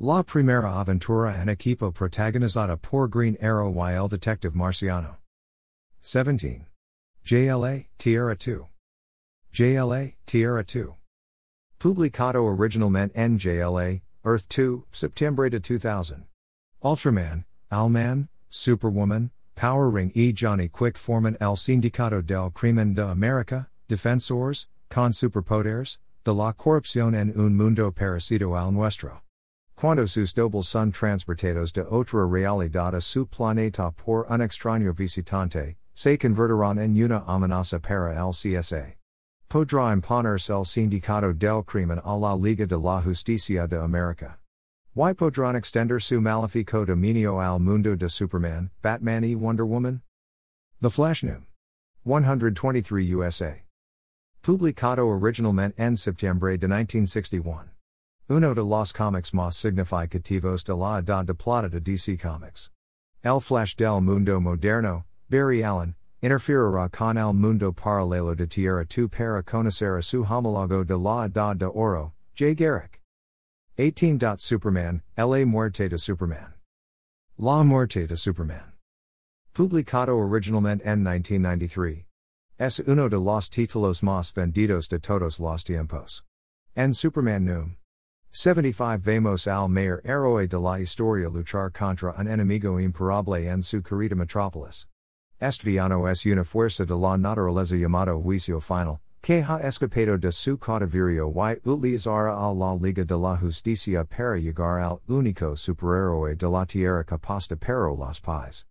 La 0.00 0.24
primera 0.24 0.80
aventura 0.80 1.40
en 1.40 1.48
equipo 1.48 1.92
protagonizada 1.92 2.76
por 2.76 3.08
Green 3.08 3.36
Arrow 3.40 3.72
y 3.72 3.92
el 3.92 4.08
detective 4.08 4.52
Marciano. 4.52 5.18
17. 6.02 6.66
JLA, 7.22 7.84
Tierra 7.96 8.34
2. 8.34 8.66
JLA, 9.52 10.14
Tierra 10.26 10.64
2. 10.64 10.96
Publicado 11.78 12.44
originalmente 12.44 13.12
en 13.14 13.38
JLA, 13.38 14.02
Earth 14.24 14.48
2, 14.48 14.86
Septiembre 14.90 15.48
de 15.48 15.60
2000. 15.60 16.26
Ultraman, 16.82 17.44
Owlman, 17.70 18.28
Superwoman, 18.48 19.30
Power 19.54 19.88
Ring 19.88 20.10
e 20.16 20.32
Johnny 20.32 20.68
Quick 20.68 20.96
forman 20.96 21.36
el 21.40 21.56
Sindicato 21.56 22.20
del 22.20 22.50
Crimen 22.50 22.94
de 22.96 23.02
América, 23.02 23.68
Defensores, 23.88 24.66
con 24.90 25.12
superpoderes, 25.12 25.98
de 26.24 26.34
la 26.34 26.52
corrupción 26.52 27.14
en 27.14 27.32
un 27.38 27.56
mundo 27.56 27.92
parecido 27.92 28.56
al 28.56 28.72
nuestro. 28.72 29.22
Cuando 29.76 30.06
sus 30.06 30.34
dobles 30.34 30.66
son 30.66 30.92
transportados 30.92 31.72
de 31.72 31.82
otra 31.82 32.26
realidad 32.26 32.94
a 32.94 33.00
su 33.00 33.26
planeta 33.26 33.92
por 33.92 34.26
un 34.28 34.42
extraño 34.42 34.92
visitante, 34.92 35.78
se 35.94 36.18
convertirán 36.18 36.78
en 36.78 37.02
una 37.02 37.24
amenaza 37.26 37.78
para 37.78 38.12
el 38.12 38.32
CSA. 38.32 38.96
Podrá 39.48 39.92
imponerse 39.92 40.52
el 40.52 40.64
sindicato 40.64 41.32
del 41.32 41.64
crimen 41.64 42.00
a 42.04 42.16
la 42.18 42.34
Liga 42.36 42.66
de 42.66 42.78
la 42.78 43.00
Justicia 43.00 43.66
de 43.66 43.78
América. 43.78 44.38
Y 44.94 45.14
podrán 45.14 45.56
extender 45.56 46.02
su 46.02 46.20
malefico 46.20 46.84
dominio 46.84 47.40
al 47.40 47.60
mundo 47.60 47.96
de 47.96 48.08
Superman, 48.08 48.70
Batman 48.82 49.24
y 49.24 49.34
Wonder 49.34 49.64
Woman? 49.64 50.02
The 50.80 50.90
Flash 50.90 51.22
Noom. 51.24 51.46
123 52.04 53.04
USA. 53.14 53.69
Publicado 54.42 55.06
originalmente 55.06 55.74
en 55.78 55.98
septiembre 55.98 56.56
de 56.56 56.66
1961. 56.66 57.68
Uno 58.30 58.54
de 58.54 58.64
los 58.64 58.90
cómics 58.90 59.34
más 59.34 59.54
significativos 59.54 60.64
de 60.64 60.74
la 60.74 60.98
edad 60.98 61.26
de 61.26 61.34
plata 61.34 61.68
de 61.68 61.78
DC 61.78 62.16
Comics. 62.16 62.70
El 63.22 63.42
Flash 63.42 63.76
del 63.76 64.00
Mundo 64.00 64.40
Moderno, 64.40 65.04
Barry 65.28 65.62
Allen, 65.62 65.94
interferirá 66.22 66.90
con 66.90 67.18
el 67.18 67.34
mundo 67.34 67.70
paralelo 67.70 68.34
de 68.34 68.46
Tierra 68.46 68.86
2 68.86 69.10
para 69.10 69.42
conocer 69.42 69.98
a 69.98 70.02
su 70.02 70.24
homólogo 70.24 70.86
de 70.86 70.96
la 70.96 71.26
edad 71.26 71.56
de 71.56 71.66
oro, 71.66 72.14
Jay 72.34 72.54
Garrick. 72.54 72.98
18. 73.76 74.38
Superman, 74.38 75.02
La 75.18 75.44
Muerte 75.44 75.86
de 75.86 75.98
Superman. 75.98 76.54
La 77.36 77.62
Muerte 77.62 78.06
de 78.06 78.16
Superman. 78.16 78.72
Publicado 79.52 80.16
originalmente 80.16 80.86
en 80.86 81.02
1993. 81.02 82.09
Es 82.60 82.78
uno 82.78 83.08
de 83.08 83.16
los 83.16 83.48
títulos 83.48 84.02
más 84.02 84.34
vendidos 84.34 84.86
de 84.90 84.98
todos 84.98 85.40
los 85.40 85.64
tiempos. 85.64 86.24
En 86.76 86.92
Superman 86.92 87.46
Noom. 87.46 87.76
75 88.32 88.98
Vemos 89.02 89.46
al 89.46 89.70
mayor 89.70 90.02
héroe 90.04 90.46
de 90.46 90.58
la 90.58 90.78
historia 90.78 91.30
luchar 91.30 91.72
contra 91.72 92.12
un 92.18 92.28
enemigo 92.28 92.78
imparable 92.78 93.48
en 93.48 93.62
su 93.62 93.80
querida 93.80 94.14
metrópolis. 94.14 94.86
Estviano 95.40 96.06
es 96.06 96.26
una 96.26 96.44
fuerza 96.44 96.84
de 96.84 96.94
la 96.94 97.16
naturaleza 97.16 97.76
llamado 97.76 98.20
juicio 98.20 98.60
final, 98.60 99.00
que 99.22 99.42
ha 99.42 99.66
escapado 99.66 100.18
de 100.18 100.30
su 100.30 100.58
cautiverio 100.58 101.32
y 101.32 101.58
utilizará 101.64 102.36
a 102.36 102.52
la 102.52 102.74
Liga 102.74 103.06
de 103.06 103.16
la 103.16 103.38
Justicia 103.38 104.04
para 104.04 104.36
llegar 104.36 104.82
al 104.82 105.00
único 105.08 105.56
superhéroe 105.56 106.36
de 106.36 106.46
la 106.46 106.66
tierra 106.66 107.04
capaz 107.04 107.48
de 107.48 107.56
pero 107.56 107.96
las 107.96 108.20
paz. 108.20 108.66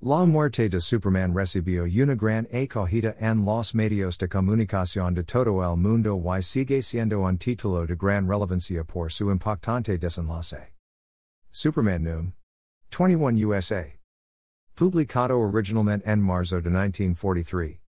La 0.00 0.24
muerte 0.24 0.68
de 0.68 0.80
Superman 0.80 1.34
recibió 1.34 1.82
una 1.82 2.14
gran 2.14 2.46
acogida 2.52 3.16
en 3.18 3.44
los 3.44 3.74
medios 3.74 4.16
de 4.16 4.28
comunicación 4.28 5.14
de 5.14 5.24
todo 5.24 5.60
el 5.60 5.76
mundo 5.76 6.22
y 6.38 6.40
sigue 6.40 6.82
siendo 6.82 7.22
un 7.22 7.36
título 7.36 7.84
de 7.84 7.96
gran 7.96 8.28
relevancia 8.28 8.84
por 8.84 9.10
su 9.10 9.28
impactante 9.32 9.98
desenlace. 9.98 10.72
Superman 11.50 12.04
Noom. 12.04 12.32
21 12.96 13.36
USA. 13.48 13.98
Publicado 14.76 15.36
originalmente 15.36 16.08
en 16.08 16.22
marzo 16.22 16.60
de 16.62 16.70
1943. 16.70 17.80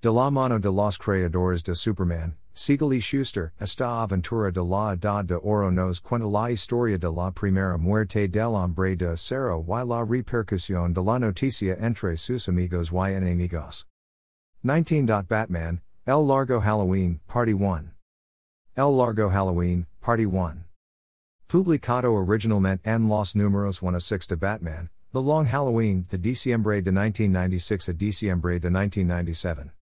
De 0.00 0.12
la 0.12 0.30
mano 0.30 0.60
de 0.60 0.70
los 0.70 0.96
creadores 0.96 1.64
de 1.64 1.74
Superman, 1.74 2.36
Siegel 2.58 2.94
y 2.94 3.00
Shuster, 3.00 3.52
esta 3.60 4.02
aventura 4.02 4.50
de 4.50 4.64
la 4.64 4.94
Edad 4.94 5.26
de 5.26 5.34
Oro 5.34 5.70
nos 5.70 6.00
cuenta 6.00 6.26
la 6.26 6.50
historia 6.50 6.96
de 6.96 7.10
la 7.10 7.30
primera 7.30 7.76
muerte 7.76 8.26
del 8.26 8.54
hombre 8.54 8.96
de 8.96 9.12
acero 9.12 9.62
y 9.68 9.84
la 9.84 10.02
repercusión 10.02 10.94
de 10.94 11.02
la 11.02 11.18
noticia 11.18 11.76
entre 11.78 12.16
sus 12.16 12.48
amigos 12.48 12.92
y 12.92 13.12
enemigos. 13.12 13.84
19. 14.64 15.26
Batman, 15.28 15.82
El 16.06 16.26
Largo 16.26 16.62
Halloween, 16.62 17.20
Party 17.28 17.52
1. 17.52 17.90
El 18.74 18.96
Largo 18.96 19.28
Halloween, 19.28 19.86
Party 20.00 20.24
1. 20.24 20.64
Publicado 21.48 22.10
originalmente 22.14 22.88
en 22.88 23.06
los 23.06 23.36
números 23.36 23.82
1 23.82 23.98
a 23.98 24.00
6 24.00 24.28
de 24.28 24.36
Batman, 24.36 24.88
The 25.12 25.20
Long 25.20 25.46
Halloween, 25.46 26.06
de 26.08 26.16
diciembre 26.16 26.80
de 26.80 26.90
1996 26.90 27.90
a 27.90 27.92
diciembre 27.92 28.58
de 28.58 28.70
1997. 28.70 29.75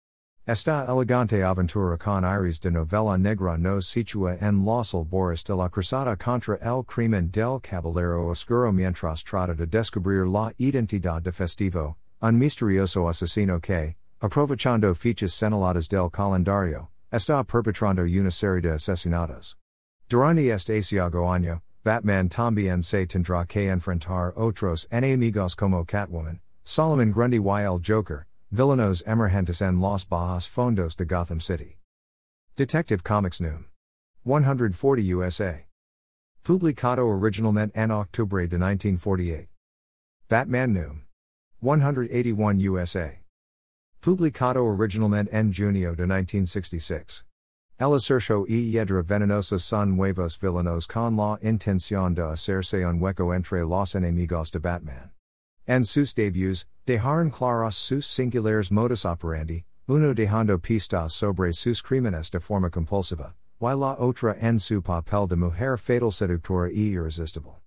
Esta 0.46 0.84
elegante 0.86 1.42
aventura 1.42 1.96
con 1.96 2.22
iris 2.22 2.60
de 2.60 2.70
novela 2.70 3.16
negra 3.16 3.56
nos 3.56 3.86
situa 3.86 4.36
en 4.42 4.62
los 4.62 4.92
albores 4.92 5.42
de 5.42 5.54
la 5.54 5.70
cruzada 5.70 6.18
contra 6.18 6.58
el 6.60 6.84
crimen 6.84 7.30
del 7.30 7.58
caballero 7.60 8.28
oscuro 8.28 8.70
mientras 8.70 9.24
trata 9.24 9.54
de 9.54 9.64
descubrir 9.64 10.26
la 10.26 10.52
identidad 10.58 11.22
de 11.22 11.32
festivo, 11.32 11.96
un 12.20 12.38
misterioso 12.38 13.08
asesino 13.08 13.58
que, 13.58 13.96
aprovechando 14.20 14.94
fichas 14.94 15.32
señaladas 15.32 15.88
del 15.88 16.10
calendario, 16.10 16.90
está 17.10 17.42
perpetrando 17.42 18.02
una 18.02 18.30
serie 18.30 18.60
de 18.60 18.72
asesinatos. 18.74 19.56
Durante 20.10 20.50
este 20.50 20.76
asiago 20.76 21.26
año, 21.26 21.62
Batman 21.82 22.28
también 22.28 22.82
se 22.82 23.06
tendrá 23.06 23.46
que 23.46 23.70
enfrentar 23.70 24.34
otros 24.36 24.86
enemigos 24.90 25.56
como 25.56 25.86
Catwoman, 25.86 26.42
Solomon 26.64 27.12
Grundy 27.12 27.38
y 27.38 27.64
el 27.64 27.80
Joker, 27.82 28.26
Villanos 28.54 29.02
emergentes 29.04 29.60
en 29.60 29.80
los 29.80 30.04
bajos 30.04 30.48
fondos 30.48 30.94
de 30.94 31.04
Gotham 31.04 31.40
City. 31.40 31.78
Detective 32.54 33.02
Comics 33.02 33.40
Noom. 33.40 33.64
140 34.24 35.02
USA. 35.02 35.64
Publicado 36.44 37.04
originalmente 37.04 37.72
en 37.74 37.90
octubre 37.90 38.46
de 38.46 38.56
1948. 38.56 39.48
Batman 40.28 40.72
Noom. 40.72 41.00
181 41.60 42.60
USA. 42.60 43.18
Publicado 44.00 44.64
originalmente 44.64 45.32
en 45.32 45.52
junio 45.52 45.96
de 45.96 46.06
1966. 46.06 47.24
El 47.80 47.92
acercio 47.92 48.46
y 48.46 48.70
yedra 48.70 49.02
venenosa 49.02 49.58
son 49.58 49.96
nuevos 49.96 50.38
villanos 50.38 50.86
con 50.86 51.16
la 51.16 51.40
intención 51.42 52.14
de 52.14 52.22
hacerse 52.22 52.86
un 52.86 53.00
hueco 53.00 53.34
entre 53.34 53.64
los 53.64 53.96
enemigos 53.96 54.52
de 54.52 54.60
Batman. 54.60 55.13
En 55.66 55.84
sus 55.84 56.12
debuts, 56.12 56.66
dejaron 56.86 57.30
claros 57.30 57.74
sus 57.74 58.06
singulares 58.06 58.70
modus 58.70 59.06
operandi, 59.06 59.64
uno 59.88 60.12
dejando 60.12 60.58
pistas 60.58 61.12
sobre 61.12 61.54
sus 61.54 61.82
crímenes 61.82 62.30
de 62.30 62.38
forma 62.38 62.68
compulsiva, 62.68 63.32
y 63.60 63.74
la 63.74 63.96
otra 63.98 64.36
en 64.42 64.58
su 64.58 64.82
papel 64.82 65.26
de 65.26 65.36
mujer 65.36 65.78
fatal 65.78 66.12
seductora 66.12 66.70
y 66.70 66.92
irresistible. 66.92 67.62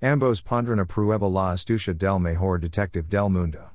Ambos 0.00 0.42
pondrán 0.42 0.80
a 0.80 0.86
prueba 0.86 1.28
la 1.28 1.52
astucia 1.52 1.92
del 1.92 2.20
mejor 2.20 2.60
detective 2.60 3.08
del 3.08 3.28
mundo. 3.28 3.72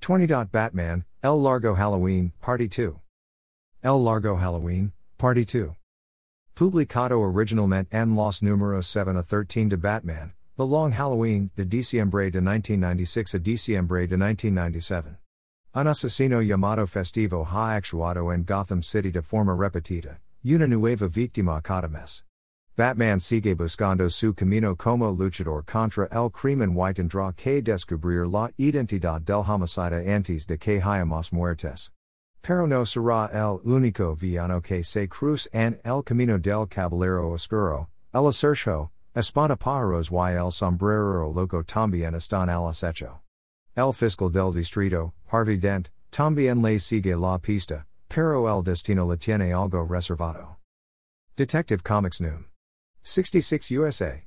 20. 0.00 0.50
Batman, 0.50 1.04
El 1.22 1.42
Largo 1.42 1.74
Halloween, 1.74 2.32
Party 2.40 2.66
2. 2.66 3.00
El 3.82 4.02
Largo 4.02 4.36
Halloween, 4.36 4.92
Party 5.18 5.44
2. 5.44 5.76
Publicado 6.54 7.20
originalmente 7.20 7.88
en 7.92 8.16
los 8.16 8.42
números 8.42 8.86
7 8.86 9.18
a 9.18 9.22
13 9.22 9.68
de 9.68 9.76
Batman, 9.76 10.32
the 10.56 10.64
Long 10.64 10.92
Halloween, 10.92 11.50
de 11.54 11.66
diciembre 11.66 12.30
de 12.30 12.40
1996 12.40 13.34
a 13.34 13.38
diciembre 13.38 14.06
de 14.06 14.16
1997. 14.16 15.18
Un 15.74 15.86
asesino 15.86 16.40
llamado 16.40 16.88
Festivo 16.88 17.44
ha 17.44 17.76
actuado 17.76 18.32
en 18.32 18.42
Gotham 18.42 18.82
City 18.82 19.10
de 19.10 19.20
forma 19.20 19.54
repetida, 19.54 20.16
una 20.42 20.66
nueva 20.66 21.08
víctima 21.08 21.60
cada 21.62 21.88
mes. 21.88 22.22
Batman 22.74 23.20
sigue 23.20 23.54
buscando 23.54 24.10
su 24.10 24.32
camino 24.32 24.74
como 24.74 25.10
luchador 25.10 25.62
contra 25.66 26.08
el 26.10 26.30
crimen 26.30 26.70
y 26.70 26.94
tendrá 26.94 27.34
que 27.36 27.60
descubrir 27.60 28.26
la 28.26 28.50
identidad 28.56 29.20
del 29.20 29.44
homicida 29.46 30.02
antes 30.06 30.46
de 30.46 30.56
que 30.56 30.80
haya 30.80 31.04
más 31.04 31.32
muertes. 31.32 31.90
Pero 32.40 32.66
no 32.66 32.86
será 32.86 33.28
el 33.30 33.60
único 33.64 34.16
villano 34.16 34.62
que 34.62 34.82
se 34.82 35.06
cruz 35.06 35.48
en 35.52 35.78
el 35.84 36.02
camino 36.02 36.38
del 36.38 36.66
caballero 36.66 37.30
oscuro, 37.32 37.88
el 38.14 38.32
acercio, 39.16 39.50
Espantapájaros 39.50 40.10
y 40.10 40.36
el 40.36 40.52
sombrero 40.52 41.32
loco 41.32 41.62
también 41.62 42.14
están 42.14 42.48
al 42.48 42.68
acecho. 42.68 43.20
El 43.74 43.92
fiscal 43.92 44.30
del 44.30 44.52
distrito, 44.52 45.12
Harvey 45.30 45.58
Dent, 45.58 45.90
también 46.10 46.62
le 46.62 46.78
sigue 46.78 47.16
la 47.16 47.38
pista, 47.38 47.86
pero 48.08 48.46
el 48.46 48.62
destino 48.62 49.06
le 49.06 49.16
tiene 49.16 49.52
algo 49.52 49.86
reservado. 49.86 50.56
Detective 51.36 51.82
Comics 51.82 52.20
Noom. 52.20 52.46
66 53.02 53.70
USA. 53.72 54.22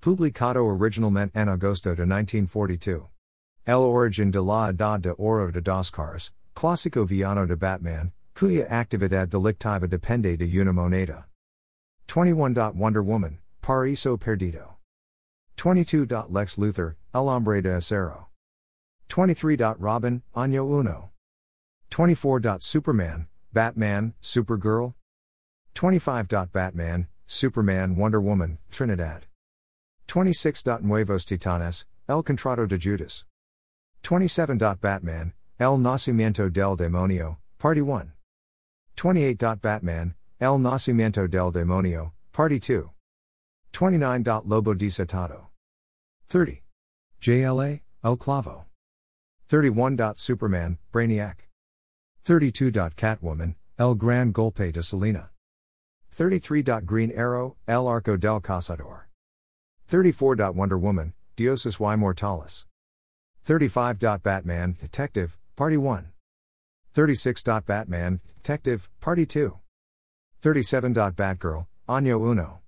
Publicado 0.00 0.64
originalmente 0.64 1.38
en 1.38 1.48
agosto 1.48 1.94
de 1.94 2.06
1942. 2.06 3.08
El 3.64 3.74
origen 3.74 4.30
de 4.30 4.40
la 4.40 4.70
edad 4.70 5.00
de 5.00 5.14
oro 5.18 5.52
de 5.52 5.60
dos 5.60 5.90
caras, 5.90 6.32
clásico 6.54 7.06
villano 7.06 7.46
de 7.46 7.54
Batman, 7.54 8.12
cuya 8.34 8.66
actividad 8.68 9.28
delictiva 9.28 9.86
depende 9.86 10.36
de 10.36 10.60
una 10.60 10.72
moneda. 10.72 11.28
21. 12.08 12.72
Wonder 12.74 13.02
Woman. 13.02 13.41
Paraíso 13.62 14.18
Perdido. 14.18 14.78
22. 15.56 16.28
Lex 16.28 16.58
Luthor, 16.58 16.96
El 17.14 17.28
Hombre 17.28 17.62
de 17.62 17.76
Acero. 17.76 18.26
23. 19.08 19.76
Robin, 19.78 20.22
Año 20.34 20.66
Uno. 20.66 21.10
24. 21.90 22.60
Superman, 22.60 23.28
Batman, 23.52 24.14
Supergirl. 24.20 24.94
25. 25.74 26.50
Batman, 26.50 27.06
Superman, 27.28 27.94
Wonder 27.94 28.20
Woman, 28.20 28.58
Trinidad. 28.72 29.26
26. 30.08 30.82
Nuevos 30.82 31.24
Titanes, 31.24 31.84
El 32.08 32.24
Contrato 32.24 32.66
de 32.66 32.78
Judas. 32.78 33.26
27. 34.02 34.58
Batman, 34.80 35.34
El 35.60 35.78
Nacimiento 35.78 36.50
del 36.50 36.74
Demonio, 36.76 37.38
Party 37.58 37.80
1. 37.80 38.12
28. 38.96 39.60
Batman, 39.60 40.14
El 40.40 40.58
Nacimiento 40.58 41.28
del 41.28 41.52
Demonio, 41.52 42.12
Party 42.32 42.58
2. 42.58 42.90
29. 43.72 44.42
Lobo 44.44 44.74
Desatado. 44.74 45.48
30. 46.28 46.62
JLA, 47.20 47.80
El 48.04 48.16
Clavo. 48.16 48.66
31. 49.48 50.16
Superman, 50.16 50.78
Brainiac. 50.92 51.48
32. 52.24 52.94
Catwoman, 52.96 53.54
El 53.78 53.94
Gran 53.94 54.32
Golpe 54.32 54.72
de 54.72 54.82
Selina. 54.82 55.30
33. 56.12 56.84
Green 56.84 57.10
Arrow, 57.16 57.56
El 57.66 57.88
Arco 57.88 58.16
del 58.16 58.40
Cazador. 58.40 59.08
34. 59.88 60.52
Wonder 60.52 60.78
Woman, 60.78 61.12
Dioses 61.36 61.78
y 61.78 61.96
Mortales. 61.96 62.66
35. 63.44 64.22
Batman, 64.22 64.76
Detective, 64.80 65.38
Party 65.56 65.76
1. 65.76 66.12
36. 66.94 67.42
Batman, 67.66 68.20
Detective, 68.36 68.88
Party 69.00 69.24
2. 69.26 69.58
37. 70.40 70.94
Batgirl, 71.14 71.66
Año 71.88 72.18
Uno. 72.18 72.61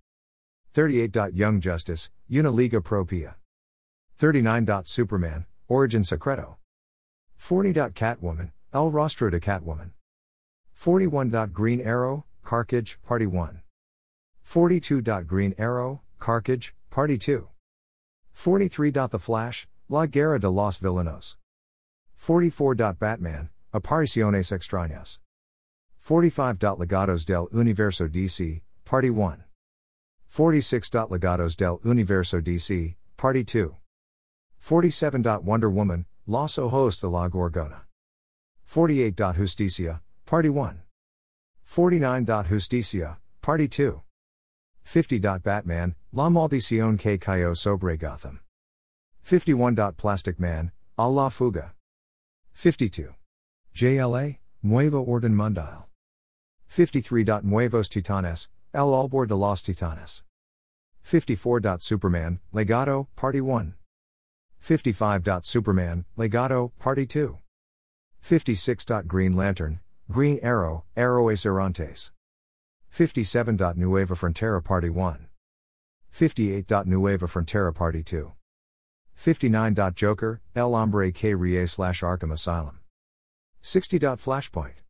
38. 0.75 1.35
Young 1.35 1.61
Justice, 1.61 2.11
Una 2.29 2.51
Liga 2.51 2.81
Propia. 2.81 3.37
39. 4.19 4.89
Superman, 4.89 5.47
Origin 5.69 6.03
Secreto. 6.03 6.57
40. 7.39 7.91
Catwoman, 7.91 8.51
El 8.73 8.91
Rostro 8.91 9.31
de 9.31 9.39
Catwoman. 9.39 9.93
41. 10.75 11.53
Green 11.53 11.81
Arrow, 11.87 12.25
Carcaj, 12.45 12.97
Party 13.07 13.27
1. 13.27 13.61
42. 14.43 15.27
Green 15.29 15.55
Arrow, 15.59 16.01
Carcaj, 16.19 16.73
Party 16.91 17.19
2. 17.19 17.47
43. 18.35 18.93
The 19.13 19.19
Flash, 19.21 19.67
La 19.89 20.07
Guerra 20.07 20.41
de 20.41 20.51
los 20.51 20.79
Villanos. 20.81 21.37
44. 22.19 22.99
Batman, 22.99 23.49
Apariciones 23.73 24.51
Extrañas. 24.51 25.21
45. 26.01 26.79
Legados 26.81 27.25
del 27.25 27.47
Universo 27.53 28.09
DC, 28.09 28.61
Party 28.85 29.11
1. 29.11 29.45
46. 30.35 30.91
Legados 31.11 31.55
del 31.55 31.79
Universo 31.85 32.41
DC, 32.41 32.97
Party 33.17 33.45
2. 33.45 33.77
47. 34.59 35.23
Wonder 35.45 35.71
Woman, 35.71 36.07
Los 36.27 36.59
Ojos 36.59 37.01
de 37.01 37.09
la 37.09 37.29
Gorgona. 37.29 37.83
48. 38.67 39.33
Justicia, 39.37 40.01
Party 40.27 40.49
1. 40.49 40.83
49. 41.65 42.49
Justicia, 42.49 43.19
Party 43.43 43.69
2. 43.69 44.03
50. 44.83 45.39
Batman, 45.45 45.95
La 46.13 46.29
Maldición 46.29 46.99
que 46.99 47.17
cayó 47.17 47.55
sobre 47.57 47.97
Gotham. 47.97 48.41
51. 49.23 49.93
Plastic 49.97 50.41
Man, 50.41 50.73
A 50.99 51.09
la 51.09 51.31
Fuga. 51.31 51.75
52. 52.55 53.15
JLA, 53.73 54.39
Nuevo 54.65 55.07
Orden 55.07 55.37
Mundial. 55.37 55.87
53. 56.69 57.45
Nuevos 57.45 57.89
Titanes, 57.89 58.49
El 58.75 58.93
Albor 58.93 59.29
de 59.29 59.37
los 59.37 59.63
Titanes. 59.63 60.25
54. 61.05 61.81
Superman, 61.81 62.41
Legado, 62.53 63.07
Party 63.15 63.41
1. 63.41 63.75
55. 64.61 65.45
Superman, 65.45 66.05
Legado, 66.19 66.73
Party 66.81 67.07
2. 67.07 67.39
56. 68.21 69.07
Green 69.07 69.37
Lantern, 69.37 69.79
Green 70.11 70.41
Arrow, 70.43 70.85
Arroes 70.97 71.45
Errantes. 71.45 72.11
57. 72.91 73.77
Nueva 73.77 74.17
Frontera 74.17 74.65
Party 74.65 74.89
1. 74.89 75.29
58. 76.11 76.87
Nueva 76.87 77.29
Frontera 77.29 77.73
Party 77.73 78.03
2. 78.03 78.33
59. 79.15 79.95
Joker, 79.95 80.41
El 80.57 80.75
Hombre 80.75 81.13
que 81.13 81.37
Rie 81.37 81.69
slash 81.69 82.03
Arkham 82.03 82.33
Asylum. 82.33 82.81
60. 83.63 84.17
Flashpoint. 84.17 84.84